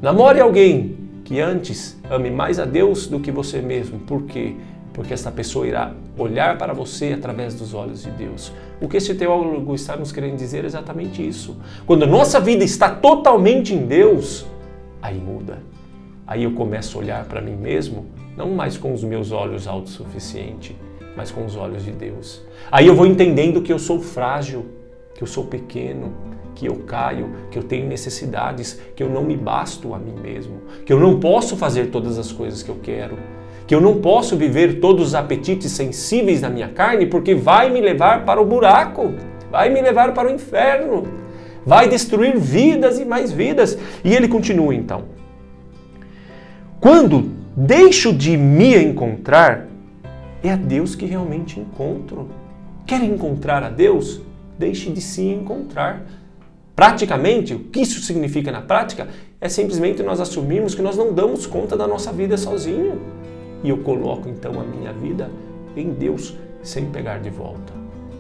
namore 0.02 0.40
alguém 0.40 0.94
que 1.24 1.40
antes 1.40 1.98
ame 2.10 2.30
mais 2.30 2.58
a 2.58 2.66
Deus 2.66 3.06
do 3.06 3.18
que 3.18 3.32
você 3.32 3.62
mesmo. 3.62 3.98
Por 4.00 4.24
quê? 4.24 4.56
Porque 4.92 5.14
essa 5.14 5.32
pessoa 5.32 5.66
irá 5.66 5.94
olhar 6.18 6.58
para 6.58 6.74
você 6.74 7.14
através 7.14 7.54
dos 7.54 7.72
olhos 7.72 8.02
de 8.02 8.10
Deus. 8.10 8.52
O 8.78 8.86
que 8.86 8.98
esse 8.98 9.14
teólogo 9.14 9.74
está 9.74 9.96
nos 9.96 10.12
querendo 10.12 10.36
dizer 10.36 10.64
é 10.64 10.66
exatamente 10.66 11.26
isso. 11.26 11.56
Quando 11.86 12.06
nossa 12.06 12.38
vida 12.38 12.62
está 12.62 12.90
totalmente 12.90 13.72
em 13.72 13.86
Deus, 13.86 14.44
aí 15.00 15.16
muda. 15.16 15.60
Aí 16.26 16.44
eu 16.44 16.52
começo 16.52 16.98
a 16.98 17.00
olhar 17.00 17.24
para 17.24 17.40
mim 17.40 17.56
mesmo, 17.56 18.04
não 18.36 18.50
mais 18.50 18.76
com 18.76 18.92
os 18.92 19.02
meus 19.02 19.32
olhos 19.32 19.66
autossuficientes, 19.66 20.76
mas 21.16 21.30
com 21.30 21.42
os 21.46 21.56
olhos 21.56 21.86
de 21.86 21.90
Deus. 21.90 22.44
Aí 22.70 22.86
eu 22.86 22.94
vou 22.94 23.06
entendendo 23.06 23.62
que 23.62 23.72
eu 23.72 23.78
sou 23.78 23.98
frágil, 23.98 24.66
que 25.14 25.22
eu 25.22 25.26
sou 25.26 25.46
pequeno, 25.46 26.27
que 26.58 26.66
eu 26.66 26.74
caio, 26.74 27.30
que 27.52 27.58
eu 27.58 27.62
tenho 27.62 27.86
necessidades, 27.86 28.80
que 28.96 29.02
eu 29.02 29.08
não 29.08 29.22
me 29.22 29.36
basto 29.36 29.94
a 29.94 29.98
mim 29.98 30.16
mesmo, 30.20 30.60
que 30.84 30.92
eu 30.92 30.98
não 30.98 31.20
posso 31.20 31.56
fazer 31.56 31.86
todas 31.86 32.18
as 32.18 32.32
coisas 32.32 32.64
que 32.64 32.68
eu 32.68 32.78
quero, 32.82 33.16
que 33.64 33.72
eu 33.72 33.80
não 33.80 34.00
posso 34.00 34.36
viver 34.36 34.80
todos 34.80 35.08
os 35.08 35.14
apetites 35.14 35.70
sensíveis 35.70 36.40
da 36.40 36.50
minha 36.50 36.66
carne, 36.66 37.06
porque 37.06 37.32
vai 37.32 37.70
me 37.70 37.80
levar 37.80 38.24
para 38.24 38.42
o 38.42 38.44
buraco, 38.44 39.14
vai 39.52 39.68
me 39.68 39.80
levar 39.80 40.12
para 40.12 40.28
o 40.28 40.34
inferno, 40.34 41.06
vai 41.64 41.88
destruir 41.88 42.36
vidas 42.36 42.98
e 42.98 43.04
mais 43.04 43.30
vidas. 43.30 43.78
E 44.02 44.12
ele 44.12 44.26
continua 44.26 44.74
então. 44.74 45.04
Quando 46.80 47.30
deixo 47.56 48.12
de 48.12 48.36
me 48.36 48.74
encontrar, 48.76 49.68
é 50.42 50.50
a 50.50 50.56
Deus 50.56 50.96
que 50.96 51.06
realmente 51.06 51.60
encontro. 51.60 52.28
Quer 52.84 53.00
encontrar 53.04 53.62
a 53.62 53.70
Deus? 53.70 54.20
Deixe 54.58 54.90
de 54.90 55.00
se 55.00 55.22
encontrar. 55.22 56.02
Praticamente, 56.78 57.54
o 57.54 57.58
que 57.58 57.80
isso 57.80 58.00
significa 58.02 58.52
na 58.52 58.60
prática 58.60 59.08
é 59.40 59.48
simplesmente 59.48 60.00
nós 60.00 60.20
assumirmos 60.20 60.76
que 60.76 60.80
nós 60.80 60.96
não 60.96 61.12
damos 61.12 61.44
conta 61.44 61.76
da 61.76 61.88
nossa 61.88 62.12
vida 62.12 62.36
sozinho. 62.36 63.00
E 63.64 63.68
eu 63.68 63.78
coloco 63.78 64.28
então 64.28 64.60
a 64.60 64.62
minha 64.62 64.92
vida 64.92 65.28
em 65.76 65.90
Deus 65.90 66.36
sem 66.62 66.86
pegar 66.86 67.18
de 67.18 67.30
volta. 67.30 67.72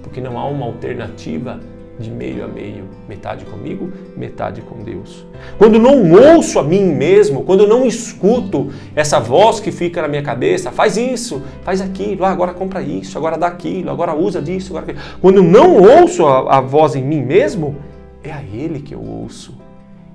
Porque 0.02 0.20
não 0.20 0.36
há 0.36 0.44
uma 0.48 0.66
alternativa 0.66 1.60
de 2.00 2.10
meio 2.10 2.44
a 2.44 2.48
meio, 2.48 2.88
metade 3.08 3.44
comigo, 3.44 3.92
metade 4.16 4.60
com 4.62 4.82
Deus. 4.82 5.24
Quando 5.56 5.78
não 5.78 6.10
ouço 6.10 6.58
a 6.58 6.64
mim 6.64 6.82
mesmo, 6.82 7.44
quando 7.44 7.64
não 7.64 7.86
escuto 7.86 8.72
essa 8.96 9.20
voz 9.20 9.60
que 9.60 9.70
fica 9.70 10.02
na 10.02 10.08
minha 10.08 10.22
cabeça, 10.22 10.72
faz 10.72 10.96
isso, 10.96 11.40
faz 11.62 11.80
aquilo, 11.80 12.24
ah, 12.24 12.30
agora 12.30 12.52
compra 12.52 12.82
isso, 12.82 13.16
agora 13.16 13.38
dá 13.38 13.46
aquilo, 13.46 13.88
agora 13.88 14.16
usa 14.16 14.42
disso, 14.42 14.76
agora 14.76 14.90
aquilo. 14.90 15.06
Quando 15.20 15.44
não 15.44 15.76
ouço 15.76 16.26
a, 16.26 16.58
a 16.58 16.60
voz 16.60 16.96
em 16.96 17.04
mim 17.04 17.22
mesmo, 17.22 17.76
é 18.22 18.32
a 18.32 18.42
Ele 18.42 18.80
que 18.80 18.94
eu 18.94 19.02
ouço. 19.02 19.56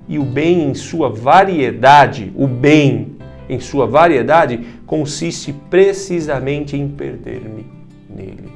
E 0.06 0.18
o 0.18 0.24
bem 0.24 0.68
em 0.68 0.74
sua 0.74 1.08
variedade, 1.08 2.32
o 2.36 2.46
bem 2.46 3.16
em 3.48 3.58
sua 3.58 3.86
variedade, 3.86 4.58
consiste 4.86 5.52
precisamente 5.70 6.76
em 6.76 6.88
perder-me 6.88 7.66
nele. 8.08 8.52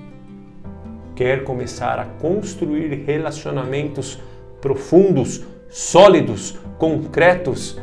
Quer 1.14 1.45
começar 1.45 1.99
a 1.99 2.05
construir 2.05 3.05
relacionamentos 3.07 4.21
profundos, 4.61 5.45
sólidos, 5.69 6.59
concretos, 6.78 7.81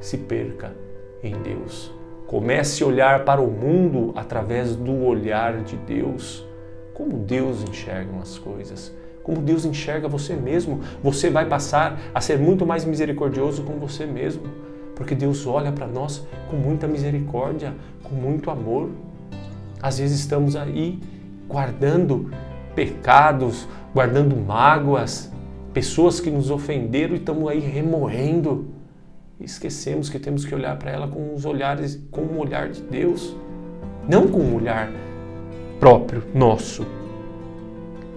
se 0.00 0.18
perca 0.18 0.74
em 1.22 1.34
Deus. 1.42 1.92
Comece 2.26 2.82
a 2.82 2.86
olhar 2.86 3.24
para 3.24 3.40
o 3.40 3.50
mundo 3.50 4.12
através 4.14 4.76
do 4.76 5.04
olhar 5.04 5.62
de 5.62 5.76
Deus. 5.76 6.46
Como 6.92 7.18
Deus 7.18 7.62
enxerga 7.62 8.16
as 8.20 8.38
coisas 8.38 8.94
como 9.26 9.40
Deus 9.40 9.64
enxerga 9.64 10.06
você 10.06 10.36
mesmo, 10.36 10.82
você 11.02 11.28
vai 11.28 11.46
passar 11.46 11.98
a 12.14 12.20
ser 12.20 12.38
muito 12.38 12.64
mais 12.64 12.84
misericordioso 12.84 13.64
com 13.64 13.72
você 13.72 14.06
mesmo, 14.06 14.44
porque 14.94 15.16
Deus 15.16 15.44
olha 15.48 15.72
para 15.72 15.84
nós 15.84 16.24
com 16.48 16.56
muita 16.56 16.86
misericórdia, 16.86 17.74
com 18.04 18.14
muito 18.14 18.52
amor. 18.52 18.88
Às 19.82 19.98
vezes 19.98 20.20
estamos 20.20 20.54
aí 20.54 21.00
guardando 21.48 22.30
pecados, 22.76 23.66
guardando 23.92 24.36
mágoas, 24.36 25.28
pessoas 25.74 26.20
que 26.20 26.30
nos 26.30 26.48
ofenderam 26.48 27.16
e 27.16 27.18
estamos 27.18 27.50
aí 27.50 27.58
remoendo. 27.58 28.68
E 29.40 29.44
esquecemos 29.44 30.08
que 30.08 30.20
temos 30.20 30.44
que 30.44 30.54
olhar 30.54 30.78
para 30.78 30.92
ela 30.92 31.08
com 31.08 31.34
os 31.34 31.44
olhares, 31.44 32.00
com 32.12 32.20
o 32.20 32.38
olhar 32.38 32.68
de 32.68 32.80
Deus, 32.80 33.34
não 34.08 34.28
com 34.28 34.38
um 34.38 34.54
olhar 34.54 34.88
próprio 35.80 36.22
nosso, 36.32 36.86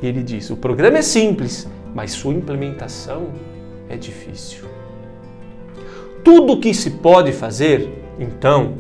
e 0.02 0.08
ele 0.08 0.24
diz: 0.24 0.50
o 0.50 0.58
programa 0.58 0.98
é 0.98 1.02
simples, 1.02 1.68
mas 1.94 2.12
sua 2.12 2.34
implementação 2.34 3.28
é 3.90 3.98
difícil. 3.98 4.66
Tudo 6.24 6.54
o 6.54 6.60
que 6.60 6.74
se 6.74 6.92
pode 6.92 7.32
fazer, 7.32 7.90
então, 8.20 8.76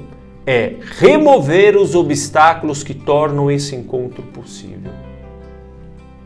é 0.45 0.75
remover 0.97 1.77
os 1.77 1.95
obstáculos 1.95 2.83
que 2.83 2.93
tornam 2.93 3.49
esse 3.51 3.75
encontro 3.75 4.23
possível. 4.23 4.91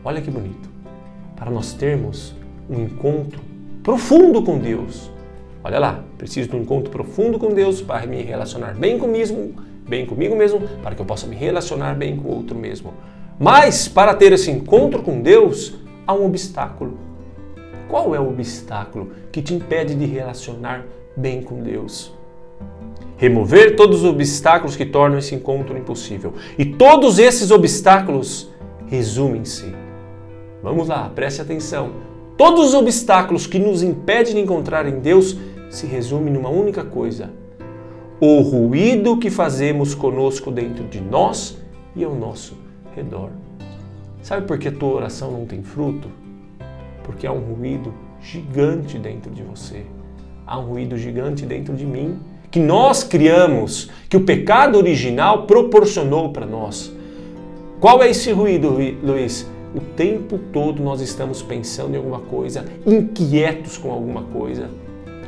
Olha 0.04 0.20
que 0.20 0.30
bonito. 0.30 0.68
para 1.36 1.50
nós 1.50 1.72
termos 1.72 2.34
um 2.70 2.80
encontro 2.82 3.40
profundo 3.82 4.42
com 4.42 4.58
Deus. 4.58 5.10
Olha 5.62 5.78
lá, 5.78 6.04
preciso 6.16 6.48
de 6.48 6.56
um 6.56 6.60
encontro 6.60 6.90
profundo 6.90 7.38
com 7.38 7.52
Deus 7.52 7.82
para 7.82 8.06
me 8.06 8.22
relacionar 8.22 8.74
bem 8.74 8.98
comigo, 8.98 9.54
bem 9.86 10.06
comigo 10.06 10.36
mesmo, 10.36 10.60
para 10.82 10.94
que 10.94 11.02
eu 11.02 11.06
possa 11.06 11.26
me 11.26 11.36
relacionar 11.36 11.94
bem 11.94 12.16
com 12.16 12.28
o 12.28 12.34
outro 12.34 12.56
mesmo. 12.56 12.94
Mas 13.38 13.88
para 13.88 14.14
ter 14.14 14.32
esse 14.32 14.50
encontro 14.50 15.02
com 15.02 15.20
Deus, 15.20 15.74
há 16.06 16.14
um 16.14 16.26
obstáculo. 16.26 16.98
Qual 17.88 18.14
é 18.14 18.20
o 18.20 18.28
obstáculo 18.28 19.10
que 19.32 19.42
te 19.42 19.54
impede 19.54 19.94
de 19.94 20.06
relacionar 20.06 20.84
bem 21.16 21.42
com 21.42 21.60
Deus? 21.60 22.12
Remover 23.16 23.76
todos 23.76 24.02
os 24.02 24.10
obstáculos 24.10 24.76
que 24.76 24.86
tornam 24.86 25.18
esse 25.18 25.34
encontro 25.34 25.76
impossível. 25.76 26.34
E 26.58 26.64
todos 26.64 27.18
esses 27.18 27.50
obstáculos 27.50 28.50
resumem-se. 28.86 29.74
Vamos 30.62 30.88
lá, 30.88 31.10
preste 31.14 31.42
atenção. 31.42 31.92
Todos 32.36 32.68
os 32.68 32.74
obstáculos 32.74 33.46
que 33.46 33.58
nos 33.58 33.82
impedem 33.82 34.34
de 34.34 34.40
encontrar 34.40 34.86
em 34.86 34.98
Deus 34.98 35.36
se 35.70 35.86
resumem 35.86 36.32
numa 36.32 36.50
única 36.50 36.84
coisa: 36.84 37.30
o 38.20 38.40
ruído 38.40 39.18
que 39.18 39.30
fazemos 39.30 39.94
conosco 39.94 40.50
dentro 40.50 40.84
de 40.84 41.00
nós 41.00 41.58
e 41.94 42.02
ao 42.02 42.14
nosso 42.14 42.63
redor. 42.94 43.30
Sabe 44.22 44.46
por 44.46 44.58
que 44.58 44.70
tua 44.70 44.94
oração 44.94 45.30
não 45.30 45.44
tem 45.44 45.62
fruto? 45.62 46.08
Porque 47.02 47.26
há 47.26 47.32
um 47.32 47.40
ruído 47.40 47.92
gigante 48.20 48.98
dentro 48.98 49.30
de 49.30 49.42
você. 49.42 49.84
Há 50.46 50.58
um 50.58 50.64
ruído 50.64 50.96
gigante 50.96 51.44
dentro 51.44 51.74
de 51.74 51.84
mim 51.84 52.18
que 52.50 52.60
nós 52.60 53.02
criamos, 53.02 53.90
que 54.08 54.16
o 54.16 54.20
pecado 54.20 54.78
original 54.78 55.44
proporcionou 55.44 56.30
para 56.30 56.46
nós. 56.46 56.92
Qual 57.80 58.00
é 58.00 58.08
esse 58.08 58.30
ruído, 58.30 58.78
Luiz? 59.02 59.44
O 59.74 59.80
tempo 59.80 60.38
todo 60.52 60.80
nós 60.80 61.00
estamos 61.00 61.42
pensando 61.42 61.94
em 61.94 61.96
alguma 61.96 62.20
coisa, 62.20 62.64
inquietos 62.86 63.76
com 63.76 63.90
alguma 63.90 64.22
coisa, 64.22 64.70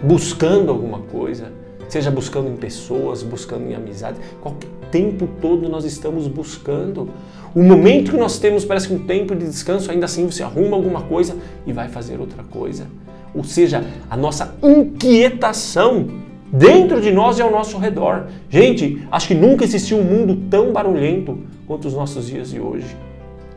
buscando 0.05 0.71
alguma 0.71 1.01
coisa, 1.01 1.53
seja 1.89 2.13
buscando 2.13 2.49
em 2.49 2.57
pessoas, 2.57 3.25
buscando 3.25 3.69
em 3.69 3.75
amizade, 3.75 4.21
qualquer 4.41 4.71
tempo 4.93 5.29
todo 5.43 5.69
nós 5.69 5.85
estamos 5.85 6.29
buscando. 6.29 7.09
O 7.57 7.63
momento 7.63 8.11
que 8.11 8.19
nós 8.19 8.39
temos 8.39 8.67
parece 8.67 8.87
que 8.87 8.93
um 8.93 8.99
tempo 9.07 9.35
de 9.35 9.47
descanso, 9.47 9.91
ainda 9.91 10.05
assim 10.05 10.27
você 10.27 10.43
arruma 10.43 10.77
alguma 10.77 11.01
coisa 11.01 11.39
e 11.67 11.73
vai 11.73 11.89
fazer 11.89 12.21
outra 12.21 12.43
coisa. 12.43 12.87
Ou 13.35 13.43
seja, 13.43 13.83
a 14.11 14.15
nossa 14.15 14.55
inquietação 14.63 16.07
dentro 16.53 17.01
de 17.01 17.11
nós 17.11 17.39
e 17.39 17.43
ao 17.43 17.51
nosso 17.51 17.79
redor. 17.79 18.27
Gente, 18.51 19.03
acho 19.11 19.29
que 19.29 19.35
nunca 19.35 19.65
existiu 19.65 19.97
um 19.97 20.05
mundo 20.05 20.37
tão 20.51 20.71
barulhento 20.71 21.39
quanto 21.67 21.89
os 21.89 21.95
nossos 21.95 22.27
dias 22.27 22.51
de 22.51 22.61
hoje. 22.61 22.95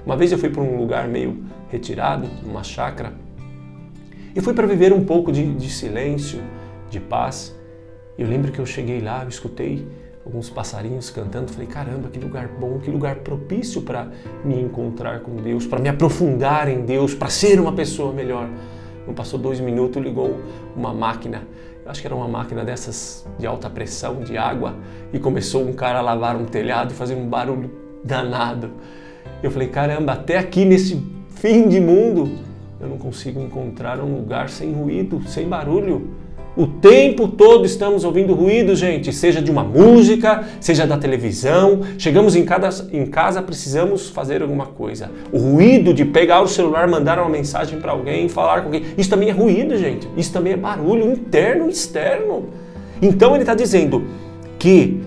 Uma 0.05 0.15
vez 0.15 0.31
eu 0.31 0.37
fui 0.37 0.49
para 0.49 0.63
um 0.63 0.79
lugar 0.79 1.05
meio 1.09 1.37
retirado, 1.69 2.25
uma 2.45 2.63
chácara, 2.63 3.11
e 4.33 4.39
fui 4.39 4.53
para 4.53 4.65
viver 4.65 4.93
um 4.93 5.03
pouco 5.03 5.29
de, 5.29 5.43
de 5.55 5.69
silêncio, 5.69 6.39
de 6.89 7.01
paz. 7.01 7.53
Eu 8.17 8.29
lembro 8.29 8.49
que 8.49 8.59
eu 8.59 8.65
cheguei 8.65 9.01
lá, 9.01 9.23
eu 9.23 9.29
escutei 9.29 9.85
alguns 10.29 10.47
passarinhos 10.47 11.09
cantando, 11.09 11.51
falei, 11.51 11.65
caramba, 11.65 12.07
que 12.07 12.19
lugar 12.19 12.47
bom, 12.47 12.77
que 12.77 12.91
lugar 12.91 13.15
propício 13.15 13.81
para 13.81 14.11
me 14.45 14.61
encontrar 14.61 15.21
com 15.21 15.35
Deus, 15.37 15.65
para 15.65 15.79
me 15.79 15.89
aprofundar 15.89 16.69
em 16.69 16.85
Deus, 16.85 17.15
para 17.15 17.29
ser 17.29 17.59
uma 17.59 17.73
pessoa 17.73 18.13
melhor. 18.13 18.47
Não 19.07 19.13
passou 19.15 19.39
dois 19.39 19.59
minutos, 19.59 20.01
ligou 20.01 20.39
uma 20.75 20.93
máquina, 20.93 21.47
acho 21.83 21.99
que 21.99 22.05
era 22.05 22.15
uma 22.15 22.27
máquina 22.27 22.63
dessas 22.63 23.27
de 23.39 23.47
alta 23.47 23.67
pressão, 23.71 24.21
de 24.21 24.37
água, 24.37 24.75
e 25.11 25.17
começou 25.17 25.67
um 25.67 25.73
cara 25.73 25.97
a 25.97 26.01
lavar 26.01 26.35
um 26.35 26.45
telhado 26.45 26.91
e 26.91 26.95
fazer 26.95 27.15
um 27.15 27.27
barulho 27.27 27.71
danado. 28.03 28.69
Eu 29.41 29.49
falei, 29.49 29.69
caramba, 29.69 30.13
até 30.13 30.37
aqui 30.37 30.63
nesse 30.63 31.03
fim 31.29 31.67
de 31.67 31.79
mundo, 31.79 32.37
eu 32.79 32.87
não 32.87 32.99
consigo 32.99 33.41
encontrar 33.41 33.99
um 33.99 34.17
lugar 34.17 34.47
sem 34.49 34.73
ruído, 34.73 35.27
sem 35.27 35.49
barulho. 35.49 36.11
O 36.57 36.65
tempo 36.65 37.27
todo 37.27 37.65
estamos 37.65 38.03
ouvindo 38.03 38.33
ruído, 38.33 38.75
gente, 38.75 39.13
seja 39.13 39.41
de 39.41 39.51
uma 39.51 39.63
música, 39.63 40.43
seja 40.59 40.85
da 40.85 40.97
televisão. 40.97 41.81
Chegamos 41.97 42.35
em, 42.35 42.43
casa, 42.43 42.89
em 42.91 43.05
casa, 43.05 43.41
precisamos 43.41 44.09
fazer 44.09 44.41
alguma 44.41 44.65
coisa. 44.65 45.11
O 45.31 45.37
ruído 45.37 45.93
de 45.93 46.03
pegar 46.03 46.41
o 46.41 46.47
celular, 46.47 46.87
mandar 46.87 47.19
uma 47.19 47.29
mensagem 47.29 47.79
para 47.79 47.91
alguém, 47.91 48.27
falar 48.27 48.61
com 48.61 48.65
alguém. 48.65 48.83
Isso 48.97 49.09
também 49.09 49.29
é 49.29 49.31
ruído, 49.31 49.77
gente. 49.77 50.07
Isso 50.17 50.33
também 50.33 50.53
é 50.53 50.57
barulho 50.57 51.11
interno 51.11 51.67
e 51.67 51.71
externo. 51.71 52.49
Então 53.01 53.33
ele 53.35 53.43
está 53.43 53.53
dizendo 53.53 54.05
que 54.57 54.99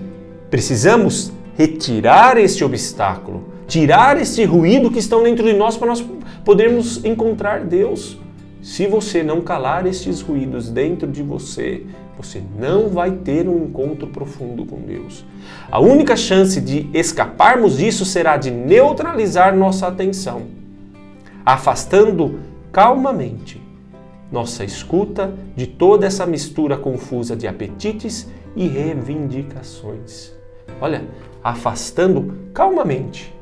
precisamos 0.48 1.32
retirar 1.58 2.38
este 2.38 2.64
obstáculo, 2.64 3.44
tirar 3.66 4.20
esse 4.20 4.44
ruído 4.44 4.90
que 4.90 4.98
estão 5.00 5.22
dentro 5.22 5.44
de 5.44 5.52
nós 5.52 5.76
para 5.76 5.88
nós 5.88 6.04
podermos 6.44 7.04
encontrar 7.04 7.64
Deus. 7.64 8.21
Se 8.62 8.86
você 8.86 9.24
não 9.24 9.40
calar 9.40 9.86
esses 9.88 10.20
ruídos 10.20 10.70
dentro 10.70 11.10
de 11.10 11.20
você, 11.20 11.84
você 12.16 12.40
não 12.56 12.88
vai 12.88 13.10
ter 13.10 13.48
um 13.48 13.64
encontro 13.64 14.06
profundo 14.06 14.64
com 14.64 14.80
Deus. 14.80 15.24
A 15.68 15.80
única 15.80 16.14
chance 16.16 16.60
de 16.60 16.88
escaparmos 16.94 17.78
disso 17.78 18.04
será 18.04 18.36
de 18.36 18.52
neutralizar 18.52 19.52
nossa 19.56 19.88
atenção, 19.88 20.42
afastando 21.44 22.38
calmamente 22.70 23.60
nossa 24.30 24.64
escuta 24.64 25.34
de 25.56 25.66
toda 25.66 26.06
essa 26.06 26.24
mistura 26.24 26.76
confusa 26.76 27.34
de 27.34 27.48
apetites 27.48 28.28
e 28.54 28.68
reivindicações. 28.68 30.32
Olha, 30.80 31.04
afastando 31.42 32.32
calmamente 32.54 33.34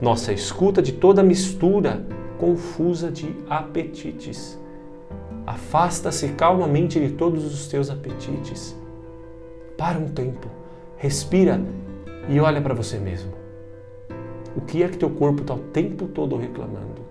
nossa 0.00 0.30
escuta 0.32 0.82
de 0.82 0.92
toda 0.92 1.22
mistura 1.22 2.06
confusa 2.38 3.10
de 3.10 3.34
apetites. 3.48 4.58
Afasta-se 5.46 6.28
calmamente 6.28 6.98
de 6.98 7.12
todos 7.12 7.44
os 7.44 7.66
teus 7.68 7.90
apetites. 7.90 8.76
Para 9.76 9.98
um 9.98 10.08
tempo, 10.08 10.48
respira 10.96 11.60
e 12.28 12.40
olha 12.40 12.60
para 12.60 12.74
você 12.74 12.98
mesmo. 12.98 13.32
O 14.56 14.60
que 14.60 14.82
é 14.82 14.88
que 14.88 14.96
teu 14.96 15.10
corpo 15.10 15.42
está 15.42 15.54
o 15.54 15.58
tempo 15.58 16.06
todo 16.06 16.36
reclamando? 16.36 17.02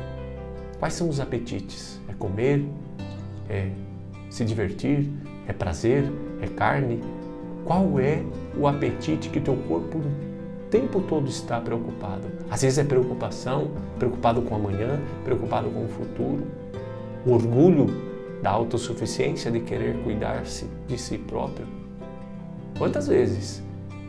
Quais 0.80 0.94
são 0.94 1.10
os 1.10 1.20
apetites? 1.20 2.00
É 2.08 2.14
comer? 2.14 2.66
É 3.50 3.70
se 4.30 4.44
divertir? 4.44 5.10
É 5.48 5.54
prazer? 5.54 6.12
É 6.42 6.48
carne? 6.48 7.02
Qual 7.66 8.00
é 8.00 8.24
o 8.58 8.68
apetite 8.68 9.30
que 9.30 9.40
teu 9.40 9.56
corpo 9.68 10.02
tempo 10.74 11.02
todo 11.02 11.28
está 11.28 11.62
preocupado. 11.62 12.24
Às 12.50 12.64
vezes 12.64 12.80
é 12.80 12.84
preocupação, 12.84 13.70
preocupado 14.00 14.42
com 14.42 14.56
amanhã, 14.56 15.00
preocupado 15.24 15.70
com 15.70 15.86
o 15.86 15.88
futuro. 15.88 16.48
O 17.24 17.34
orgulho 17.34 17.86
da 18.42 18.50
autossuficiência 18.50 19.52
de 19.52 19.60
querer 19.60 20.02
cuidar-se 20.04 20.68
de 20.88 20.98
si 20.98 21.20
próprio. 21.20 21.68
Quantas 22.76 23.08
vezes 23.08 23.62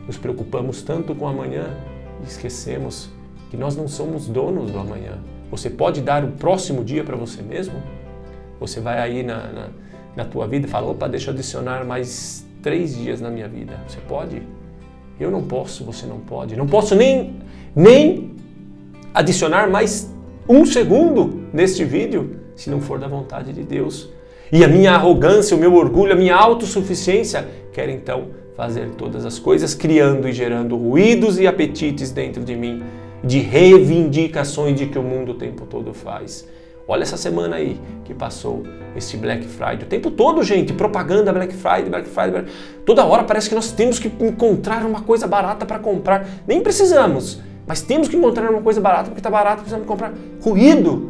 nos 0.07 0.17
preocupamos 0.17 0.81
tanto 0.81 1.13
com 1.13 1.27
amanhã 1.27 1.77
e 2.23 2.25
esquecemos 2.25 3.11
que 3.51 3.55
nós 3.55 3.75
não 3.75 3.87
somos 3.87 4.27
donos 4.27 4.71
do 4.71 4.79
amanhã? 4.79 5.19
Você 5.51 5.69
pode 5.69 6.01
dar 6.01 6.23
o 6.23 6.31
próximo 6.31 6.83
dia 6.83 7.03
para 7.03 7.15
você 7.15 7.43
mesmo? 7.43 7.75
Você 8.59 8.79
vai 8.79 8.97
aí 8.97 9.21
na, 9.21 9.51
na, 9.51 9.67
na 10.15 10.25
tua 10.25 10.47
vida 10.47 10.65
e 10.65 10.69
fala: 10.69 10.89
opa, 10.89 11.07
deixa 11.07 11.29
eu 11.29 11.35
adicionar 11.35 11.85
mais 11.85 12.43
três 12.63 12.95
dias 12.95 13.21
na 13.21 13.29
minha 13.29 13.47
vida. 13.47 13.79
Você 13.87 13.99
pode? 14.01 14.41
Eu 15.19 15.31
não 15.31 15.43
posso, 15.43 15.83
você 15.83 16.05
não 16.05 16.19
pode. 16.19 16.55
Não 16.55 16.67
posso 16.67 16.95
nem, 16.95 17.35
nem 17.75 18.31
adicionar 19.13 19.69
mais 19.69 20.13
um 20.47 20.65
segundo 20.65 21.47
neste 21.53 21.83
vídeo 21.83 22.37
se 22.55 22.69
não 22.69 22.81
for 22.81 22.99
da 22.99 23.07
vontade 23.07 23.53
de 23.53 23.63
Deus. 23.63 24.09
E 24.51 24.63
a 24.63 24.67
minha 24.67 24.91
arrogância, 24.93 25.55
o 25.55 25.59
meu 25.59 25.73
orgulho, 25.73 26.13
a 26.13 26.15
minha 26.15 26.35
autossuficiência 26.35 27.47
quer 27.73 27.89
então 27.89 28.27
fazer 28.55 28.91
todas 28.91 29.25
as 29.25 29.37
coisas, 29.37 29.73
criando 29.73 30.27
e 30.27 30.31
gerando 30.31 30.77
ruídos 30.77 31.39
e 31.39 31.47
apetites 31.47 32.11
dentro 32.11 32.43
de 32.43 32.55
mim, 32.55 32.83
de 33.23 33.39
reivindicações 33.39 34.77
de 34.77 34.85
que 34.85 34.97
o 34.97 35.03
mundo 35.03 35.31
o 35.31 35.35
tempo 35.35 35.65
todo 35.65 35.93
faz. 35.93 36.47
Olha 36.87 37.01
essa 37.01 37.17
semana 37.17 37.55
aí 37.55 37.79
que 38.03 38.13
passou 38.13 38.63
esse 38.95 39.17
Black 39.17 39.45
Friday. 39.45 39.83
O 39.83 39.87
tempo 39.87 40.11
todo, 40.11 40.43
gente, 40.43 40.71
propaganda 40.71 41.33
Black 41.33 41.53
Friday, 41.53 41.89
Black 41.89 42.07
Friday. 42.07 42.31
Black... 42.31 42.49
Toda 42.85 43.03
hora 43.05 43.23
parece 43.23 43.49
que 43.49 43.55
nós 43.55 43.71
temos 43.71 43.97
que 43.97 44.07
encontrar 44.23 44.85
uma 44.85 45.01
coisa 45.01 45.27
barata 45.27 45.65
para 45.65 45.79
comprar. 45.79 46.27
Nem 46.47 46.61
precisamos, 46.61 47.41
mas 47.65 47.81
temos 47.81 48.07
que 48.07 48.15
encontrar 48.15 48.51
uma 48.51 48.61
coisa 48.61 48.79
barata 48.79 49.05
porque 49.05 49.19
está 49.19 49.29
barato, 49.31 49.57
precisamos 49.57 49.87
comprar 49.87 50.13
ruído 50.41 51.09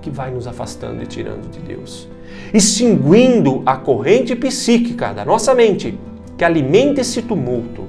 que 0.00 0.10
vai 0.10 0.30
nos 0.30 0.46
afastando 0.46 1.02
e 1.02 1.06
tirando 1.06 1.50
de 1.50 1.58
Deus. 1.58 2.08
Extinguindo 2.54 3.62
a 3.66 3.76
corrente 3.76 4.36
psíquica 4.36 5.12
da 5.12 5.24
nossa 5.24 5.54
mente 5.54 5.98
que 6.38 6.44
alimenta 6.44 7.00
esse 7.00 7.22
tumulto 7.22 7.85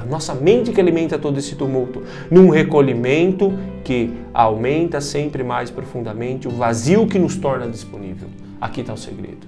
é 0.00 0.02
a 0.02 0.06
nossa 0.06 0.34
mente 0.34 0.72
que 0.72 0.80
alimenta 0.80 1.18
todo 1.18 1.38
esse 1.38 1.54
tumulto, 1.54 2.02
num 2.30 2.48
recolhimento 2.48 3.52
que 3.84 4.10
aumenta 4.32 5.00
sempre 5.00 5.44
mais 5.44 5.70
profundamente 5.70 6.48
o 6.48 6.50
vazio 6.50 7.06
que 7.06 7.18
nos 7.18 7.36
torna 7.36 7.68
disponível. 7.68 8.28
Aqui 8.58 8.80
está 8.80 8.94
o 8.94 8.96
segredo. 8.96 9.46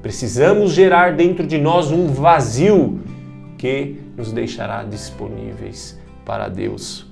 Precisamos 0.00 0.72
gerar 0.72 1.12
dentro 1.12 1.46
de 1.46 1.58
nós 1.58 1.90
um 1.90 2.06
vazio 2.06 3.00
que 3.58 3.96
nos 4.16 4.32
deixará 4.32 4.82
disponíveis 4.82 5.98
para 6.24 6.48
Deus. 6.48 7.06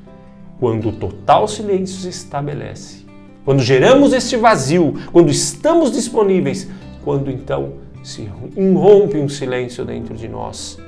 Quando 0.59 0.89
o 0.89 0.93
total 0.93 1.47
silêncio 1.49 2.01
se 2.01 2.09
estabelece, 2.09 3.05
quando 3.45 3.61
geramos 3.61 4.13
este 4.13 4.37
vazio, 4.37 4.95
quando 5.11 5.31
estamos 5.31 5.91
disponíveis, 5.91 6.69
quando 7.05 7.31
então 7.31 7.75
se 8.03 8.29
irrompe 8.57 9.19
um 9.19 9.29
silêncio 9.29 9.85
dentro 9.85 10.15
de 10.15 10.29
nós, 10.29 10.79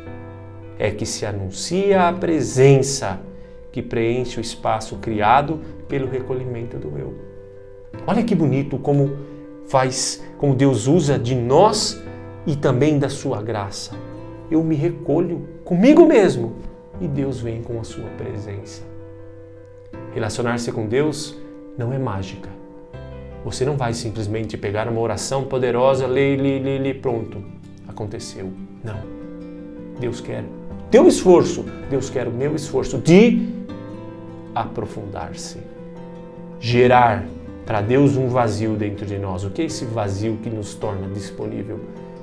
é 0.79 0.91
que 0.91 1.07
se 1.07 1.25
anuncia 1.25 2.09
a 2.09 2.13
presença 2.13 3.21
que 3.71 3.83
preenche 3.83 4.39
o 4.39 4.41
espaço 4.41 4.97
criado 4.97 5.61
pelo 5.89 6.09
recolhimento 6.09 6.79
do 6.79 6.97
eu. 6.99 7.15
Olha 8.07 8.23
que 8.23 8.35
bonito 8.35 8.79
como 8.79 9.17
faz, 9.67 10.23
como 10.39 10.55
Deus 10.55 10.87
usa 10.87 11.19
de 11.19 11.35
nós 11.35 12.01
e 12.47 12.57
também 12.57 12.99
da 12.99 13.09
sua 13.09 13.43
graça. 13.43 13.97
Eu 14.51 14.63
me 14.63 14.75
recolho 14.75 15.49
comigo 15.65 16.07
mesmo 16.07 16.57
e 17.01 17.09
Deus 17.09 17.41
vem 17.41 17.63
com 17.63 17.81
a 17.81 17.85
sua 17.85 18.09
presença. 18.11 18.83
Relacionar-se 20.13 20.71
com 20.71 20.87
Deus 20.87 21.37
não 21.77 21.93
é 21.93 21.99
mágica. 21.99 22.49
Você 23.45 23.65
não 23.65 23.77
vai 23.77 23.93
simplesmente 23.93 24.57
pegar 24.57 24.89
uma 24.89 25.01
oração 25.01 25.45
poderosa, 25.45 26.07
ler, 26.07 26.41
ler, 26.41 26.63
ler, 26.63 26.81
ler, 26.81 27.01
pronto, 27.01 27.45
aconteceu. 27.87 28.51
Não. 28.83 28.99
Deus 29.99 30.21
quer 30.21 30.45
teu 30.95 31.09
esforço, 31.09 31.65
Deus 31.91 32.09
quer 32.09 32.29
o 32.29 32.31
meu 32.31 32.55
esforço 32.55 32.99
de 32.99 33.49
aprofundar-se, 34.55 35.59
gerar 36.61 37.27
para 37.67 37.81
Deus 37.81 38.17
um 38.17 38.29
vazio 38.29 38.77
dentro 38.77 39.05
de 39.05 39.19
nós. 39.19 39.43
O 39.43 39.51
que 39.51 39.63
é 39.63 39.65
esse 39.65 39.85
vazio 39.87 40.39
que 40.41 40.49
nos 40.49 40.77
torna 40.77 41.09
disponível? 41.09 41.81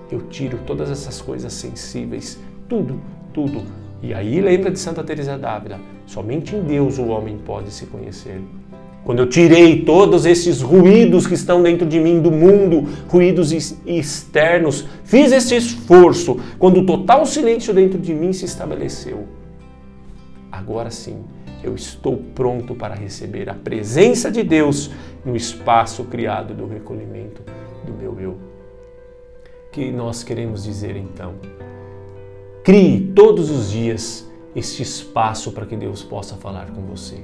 Eu 0.10 0.21
tiro 0.29 0.57
todas 0.65 0.89
essas 0.89 1.21
coisas 1.21 1.51
sensíveis, 1.51 2.39
tudo, 2.69 2.97
tudo. 3.34 3.62
E 4.01 4.13
aí 4.13 4.39
lembra 4.39 4.71
de 4.71 4.79
Santa 4.79 5.03
Teresa 5.03 5.38
d'Ávila, 5.38 5.77
somente 6.05 6.55
em 6.55 6.63
Deus 6.63 6.97
o 6.97 7.07
homem 7.07 7.38
pode 7.39 7.71
se 7.71 7.88
conhecer. 7.88 8.39
Quando 9.03 9.19
eu 9.19 9.27
tirei 9.27 9.83
todos 9.83 10.25
esses 10.25 10.61
ruídos 10.61 11.25
que 11.25 11.33
estão 11.33 11.63
dentro 11.63 11.87
de 11.87 11.99
mim 11.99 12.21
do 12.21 12.31
mundo, 12.31 12.87
ruídos 13.07 13.51
externos, 13.85 14.85
fiz 15.03 15.31
esse 15.31 15.55
esforço, 15.55 16.39
quando 16.59 16.81
o 16.81 16.85
total 16.85 17.25
silêncio 17.25 17.73
dentro 17.73 17.99
de 17.99 18.13
mim 18.13 18.31
se 18.31 18.45
estabeleceu. 18.45 19.25
Agora 20.51 20.91
sim, 20.91 21.23
eu 21.63 21.73
estou 21.73 22.17
pronto 22.35 22.75
para 22.75 22.93
receber 22.93 23.49
a 23.49 23.55
presença 23.55 24.29
de 24.29 24.43
Deus 24.43 24.91
no 25.25 25.35
espaço 25.35 26.03
criado 26.03 26.53
do 26.53 26.67
recolhimento 26.67 27.41
do 27.85 27.93
meu 27.93 28.19
eu. 28.19 28.37
Que 29.71 29.91
nós 29.91 30.23
queremos 30.23 30.63
dizer 30.63 30.95
então? 30.95 31.35
Crie 32.63 33.11
todos 33.15 33.49
os 33.49 33.71
dias 33.71 34.29
este 34.55 34.83
espaço 34.83 35.51
para 35.51 35.65
que 35.65 35.75
Deus 35.75 36.03
possa 36.03 36.35
falar 36.35 36.67
com 36.71 36.81
você. 36.81 37.23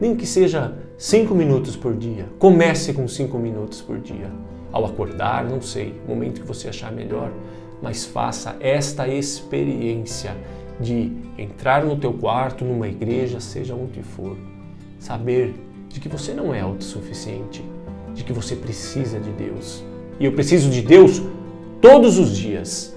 Nem 0.00 0.16
que 0.16 0.26
seja 0.26 0.76
cinco 0.98 1.34
minutos 1.34 1.76
por 1.76 1.94
dia. 1.96 2.26
Comece 2.38 2.92
com 2.92 3.06
cinco 3.06 3.38
minutos 3.38 3.80
por 3.80 3.98
dia. 3.98 4.30
Ao 4.72 4.84
acordar, 4.84 5.44
não 5.44 5.60
sei, 5.60 5.94
momento 6.06 6.40
que 6.40 6.46
você 6.46 6.68
achar 6.68 6.90
melhor, 6.90 7.30
mas 7.80 8.04
faça 8.04 8.56
esta 8.60 9.06
experiência 9.06 10.36
de 10.80 11.12
entrar 11.38 11.84
no 11.84 11.96
teu 11.96 12.12
quarto, 12.12 12.64
numa 12.64 12.88
igreja, 12.88 13.38
seja 13.38 13.74
onde 13.74 14.02
for, 14.02 14.36
saber 14.98 15.54
de 15.88 16.00
que 16.00 16.08
você 16.08 16.34
não 16.34 16.52
é 16.52 16.60
autossuficiente, 16.60 17.64
de 18.14 18.24
que 18.24 18.32
você 18.32 18.56
precisa 18.56 19.20
de 19.20 19.30
Deus. 19.30 19.84
E 20.18 20.24
eu 20.24 20.32
preciso 20.32 20.70
de 20.70 20.82
Deus 20.82 21.22
todos 21.80 22.18
os 22.18 22.36
dias. 22.36 22.93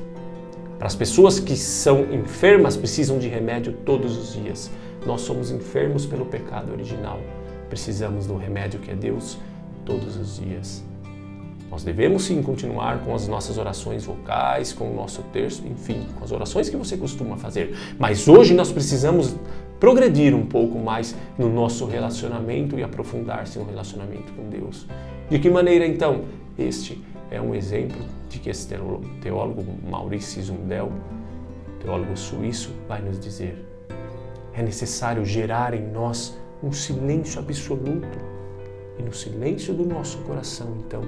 Para 0.77 0.87
as 0.87 0.95
pessoas 0.95 1.39
que 1.39 1.55
são 1.55 2.13
enfermas, 2.13 2.77
precisam 2.77 3.17
de 3.17 3.27
remédio 3.27 3.73
todos 3.83 4.15
os 4.15 4.33
dias. 4.33 4.69
Nós 5.07 5.21
somos 5.21 5.49
enfermos 5.49 6.05
pelo 6.05 6.25
pecado 6.25 6.71
original. 6.71 7.19
Precisamos 7.67 8.27
do 8.27 8.37
remédio 8.37 8.79
que 8.79 8.91
é 8.91 8.95
Deus 8.95 9.39
todos 9.83 10.15
os 10.17 10.37
dias. 10.37 10.83
Nós 11.71 11.83
devemos 11.83 12.25
sim 12.25 12.41
continuar 12.43 12.99
com 12.99 13.13
as 13.13 13.27
nossas 13.27 13.57
orações 13.57 14.05
vocais, 14.05 14.71
com 14.71 14.91
o 14.91 14.95
nosso 14.95 15.23
terço, 15.33 15.63
enfim, 15.67 16.05
com 16.17 16.23
as 16.23 16.31
orações 16.31 16.69
que 16.69 16.77
você 16.77 16.95
costuma 16.95 17.37
fazer. 17.37 17.75
Mas 17.97 18.27
hoje 18.27 18.53
nós 18.53 18.71
precisamos 18.71 19.35
progredir 19.79 20.33
um 20.35 20.45
pouco 20.45 20.77
mais 20.77 21.15
no 21.37 21.49
nosso 21.49 21.85
relacionamento 21.85 22.77
e 22.77 22.83
aprofundar-se 22.83 23.57
no 23.57 23.65
relacionamento 23.65 24.31
com 24.33 24.47
Deus. 24.47 24.85
De 25.29 25.39
que 25.39 25.49
maneira 25.49 25.87
então? 25.87 26.25
Este 26.57 27.03
é 27.29 27.41
um 27.41 27.53
exemplo 27.53 28.16
de 28.29 28.39
que 28.39 28.49
esse 28.49 28.67
teólogo 29.21 29.63
Maurice 29.89 30.41
Zundel, 30.41 30.91
teólogo 31.79 32.15
suíço, 32.17 32.73
vai 32.87 33.01
nos 33.01 33.19
dizer. 33.19 33.65
É 34.53 34.61
necessário 34.61 35.23
gerar 35.25 35.73
em 35.73 35.87
nós 35.87 36.37
um 36.63 36.71
silêncio 36.71 37.39
absoluto. 37.39 38.17
E 38.97 39.03
no 39.03 39.13
silêncio 39.13 39.73
do 39.73 39.85
nosso 39.85 40.17
coração, 40.19 40.75
então, 40.79 41.03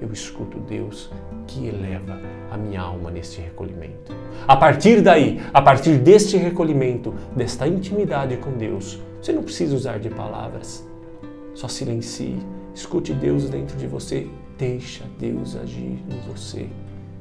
eu 0.00 0.12
escuto 0.12 0.58
Deus 0.60 1.10
que 1.46 1.66
eleva 1.66 2.20
a 2.50 2.56
minha 2.56 2.80
alma 2.80 3.10
neste 3.10 3.40
recolhimento. 3.40 4.14
A 4.46 4.56
partir 4.56 5.00
daí, 5.00 5.40
a 5.52 5.60
partir 5.60 5.98
deste 5.98 6.36
recolhimento, 6.36 7.12
desta 7.34 7.66
intimidade 7.66 8.36
com 8.36 8.52
Deus, 8.52 9.00
você 9.20 9.32
não 9.32 9.42
precisa 9.42 9.74
usar 9.74 9.98
de 9.98 10.08
palavras. 10.08 10.86
Só 11.54 11.66
silencie, 11.66 12.38
escute 12.72 13.12
Deus 13.12 13.50
dentro 13.50 13.76
de 13.76 13.88
você, 13.88 14.28
deixa 14.58 15.04
Deus 15.18 15.56
agir 15.56 16.02
em 16.10 16.32
você 16.32 16.68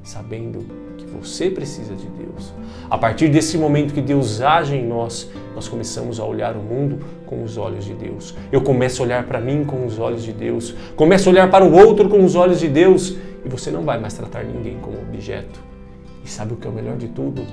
sabendo 0.07 0.65
que 0.97 1.05
você 1.05 1.49
precisa 1.49 1.93
de 1.93 2.07
Deus. 2.07 2.53
A 2.89 2.97
partir 2.97 3.27
desse 3.27 3.57
momento 3.57 3.93
que 3.93 4.01
Deus 4.01 4.39
age 4.39 4.73
em 4.73 4.87
nós, 4.87 5.29
nós 5.53 5.67
começamos 5.67 6.17
a 6.17 6.25
olhar 6.25 6.55
o 6.55 6.61
mundo 6.61 6.99
com 7.25 7.43
os 7.43 7.57
olhos 7.57 7.83
de 7.83 7.93
Deus. 7.93 8.33
Eu 8.49 8.61
começo 8.61 9.01
a 9.01 9.05
olhar 9.05 9.25
para 9.25 9.41
mim 9.41 9.65
com 9.65 9.85
os 9.85 9.99
olhos 9.99 10.23
de 10.23 10.31
Deus, 10.31 10.73
começo 10.95 11.27
a 11.27 11.31
olhar 11.33 11.51
para 11.51 11.65
o 11.65 11.73
outro 11.73 12.07
com 12.07 12.23
os 12.23 12.35
olhos 12.35 12.61
de 12.61 12.69
Deus, 12.69 13.17
e 13.43 13.49
você 13.49 13.69
não 13.69 13.83
vai 13.83 13.99
mais 13.99 14.13
tratar 14.13 14.45
ninguém 14.45 14.77
como 14.79 14.97
objeto. 14.97 15.59
E 16.23 16.29
sabe 16.29 16.53
o 16.53 16.55
que 16.55 16.67
é 16.67 16.69
o 16.69 16.73
melhor 16.73 16.95
de 16.95 17.09
tudo? 17.09 17.43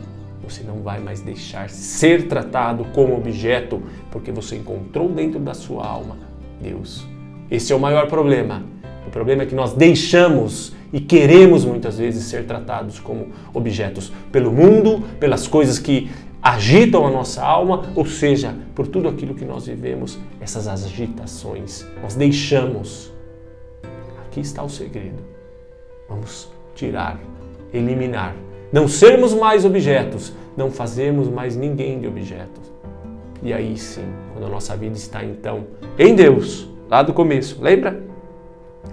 Você 0.44 0.62
não 0.62 0.76
vai 0.76 1.00
mais 1.00 1.20
deixar 1.20 1.68
ser 1.70 2.28
tratado 2.28 2.84
como 2.94 3.16
objeto, 3.16 3.82
porque 4.12 4.30
você 4.30 4.56
encontrou 4.56 5.08
dentro 5.08 5.40
da 5.40 5.54
sua 5.54 5.84
alma 5.84 6.16
Deus. 6.60 7.04
Esse 7.50 7.72
é 7.72 7.76
o 7.76 7.80
maior 7.80 8.06
problema. 8.06 8.62
O 9.06 9.10
problema 9.10 9.42
é 9.42 9.46
que 9.46 9.54
nós 9.54 9.72
deixamos 9.72 10.74
e 10.92 11.00
queremos 11.00 11.64
muitas 11.64 11.98
vezes 11.98 12.24
ser 12.24 12.46
tratados 12.46 12.98
como 13.00 13.28
objetos 13.52 14.12
pelo 14.30 14.52
mundo, 14.52 15.02
pelas 15.18 15.46
coisas 15.46 15.78
que 15.78 16.10
agitam 16.40 17.06
a 17.06 17.10
nossa 17.10 17.42
alma, 17.42 17.90
ou 17.94 18.04
seja, 18.04 18.54
por 18.74 18.86
tudo 18.86 19.08
aquilo 19.08 19.34
que 19.34 19.44
nós 19.44 19.66
vivemos, 19.66 20.18
essas 20.40 20.68
agitações. 20.68 21.86
Nós 22.02 22.14
deixamos. 22.14 23.12
Aqui 24.26 24.40
está 24.40 24.62
o 24.62 24.68
segredo. 24.68 25.22
Vamos 26.08 26.50
tirar, 26.74 27.18
eliminar, 27.72 28.36
não 28.72 28.86
sermos 28.86 29.32
mais 29.32 29.64
objetos, 29.64 30.32
não 30.56 30.70
fazermos 30.70 31.28
mais 31.28 31.56
ninguém 31.56 32.00
de 32.00 32.06
objetos. 32.06 32.72
E 33.42 33.52
aí 33.52 33.76
sim, 33.76 34.04
quando 34.32 34.46
a 34.46 34.48
nossa 34.48 34.76
vida 34.76 34.96
está 34.96 35.24
então 35.24 35.64
em 35.98 36.14
Deus, 36.14 36.68
lá 36.88 37.02
do 37.02 37.12
começo, 37.12 37.62
lembra? 37.62 38.02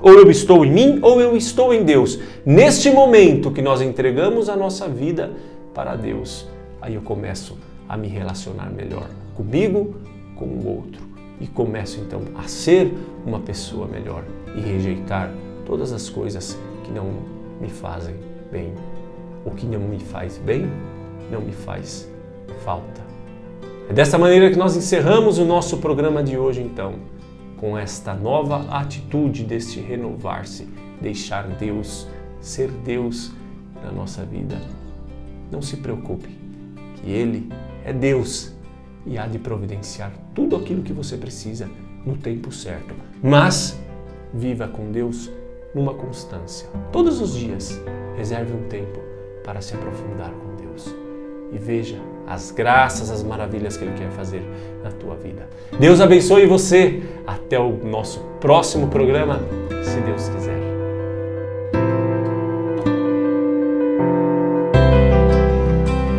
Ou 0.02 0.14
eu 0.14 0.32
estou 0.32 0.66
em 0.66 0.72
mim, 0.72 1.00
ou 1.02 1.22
eu 1.22 1.38
estou 1.38 1.74
em 1.74 1.84
Deus. 1.84 2.20
Neste 2.46 2.90
momento 2.90 3.52
que 3.52 3.62
nós 3.62 3.82
entregamos 3.82 4.50
a 4.50 4.56
nossa 4.56 4.88
vida 4.88 5.32
para 5.74 5.96
Deus, 5.96 6.48
aí 6.82 6.96
eu 6.96 7.02
começo 7.02 7.58
a 7.88 7.96
me 7.96 8.08
relacionar 8.08 8.72
melhor 8.72 9.08
comigo, 9.36 9.96
com 10.36 10.46
o 10.46 10.68
outro. 10.68 11.02
E 11.40 11.48
começo 11.48 12.00
então 12.00 12.22
a 12.36 12.48
ser 12.48 12.94
uma 13.26 13.40
pessoa 13.40 13.88
melhor 13.88 14.24
e 14.56 14.62
rejeitar 14.62 15.32
todas 15.66 15.92
as 15.92 16.10
coisas 16.10 16.58
que 16.84 16.92
não 16.92 17.06
me 17.60 17.70
fazem 17.70 18.16
bem. 18.52 18.74
O 19.46 19.52
que 19.52 19.66
não 19.66 19.80
me 19.80 20.00
faz 20.00 20.38
bem, 20.38 20.70
não 21.32 21.42
me 21.42 21.52
faz 21.52 22.10
falta. 22.64 23.02
É 23.90 23.94
dessa 23.94 24.18
maneira 24.18 24.50
que 24.50 24.58
nós 24.58 24.76
encerramos 24.76 25.38
o 25.38 25.46
nosso 25.46 25.78
programa 25.78 26.24
de 26.24 26.38
hoje, 26.38 26.62
então 26.62 26.94
com 27.62 27.78
esta 27.78 28.16
nova 28.16 28.68
atitude 28.76 29.44
deste 29.44 29.80
renovar-se, 29.80 30.68
deixar 31.00 31.48
Deus 31.48 32.08
ser 32.42 32.72
Deus 32.72 33.32
na 33.84 33.92
nossa 33.92 34.26
vida. 34.26 34.60
Não 35.52 35.62
se 35.62 35.78
preocupe, 35.78 36.30
que 36.96 37.12
Ele 37.12 37.48
é 37.86 37.94
Deus 37.94 38.52
e 39.06 39.16
há 39.16 39.28
de 39.28 39.38
providenciar 39.38 40.12
tudo 40.34 40.56
aquilo 40.56 40.82
que 40.82 40.92
você 40.92 41.16
precisa 41.16 41.70
no 42.04 42.18
tempo 42.18 42.52
certo. 42.52 42.96
Mas 43.22 43.80
viva 44.34 44.68
com 44.68 44.92
Deus 44.92 45.30
numa 45.76 45.94
constância. 45.94 46.68
Todos 46.92 47.22
os 47.22 47.36
dias, 47.36 47.80
reserve 48.18 48.54
um 48.54 48.68
tempo 48.70 49.00
para 49.44 49.62
se 49.62 49.76
aprofundar 49.76 50.32
com 50.32 50.56
Deus 50.56 51.01
e 51.52 51.58
veja 51.58 51.98
as 52.28 52.52
graças, 52.52 53.10
as 53.10 53.24
maravilhas 53.24 53.76
que 53.76 53.84
Ele 53.84 53.94
quer 53.98 54.10
fazer 54.12 54.42
na 54.84 54.92
tua 54.92 55.16
vida. 55.16 55.48
Deus 55.78 56.00
abençoe 56.00 56.46
você. 56.46 57.02
Até 57.28 57.60
o 57.60 57.72
nosso 57.84 58.20
próximo 58.40 58.88
programa, 58.88 59.40
se 59.84 60.00
Deus 60.02 60.30
quiser. 60.30 60.61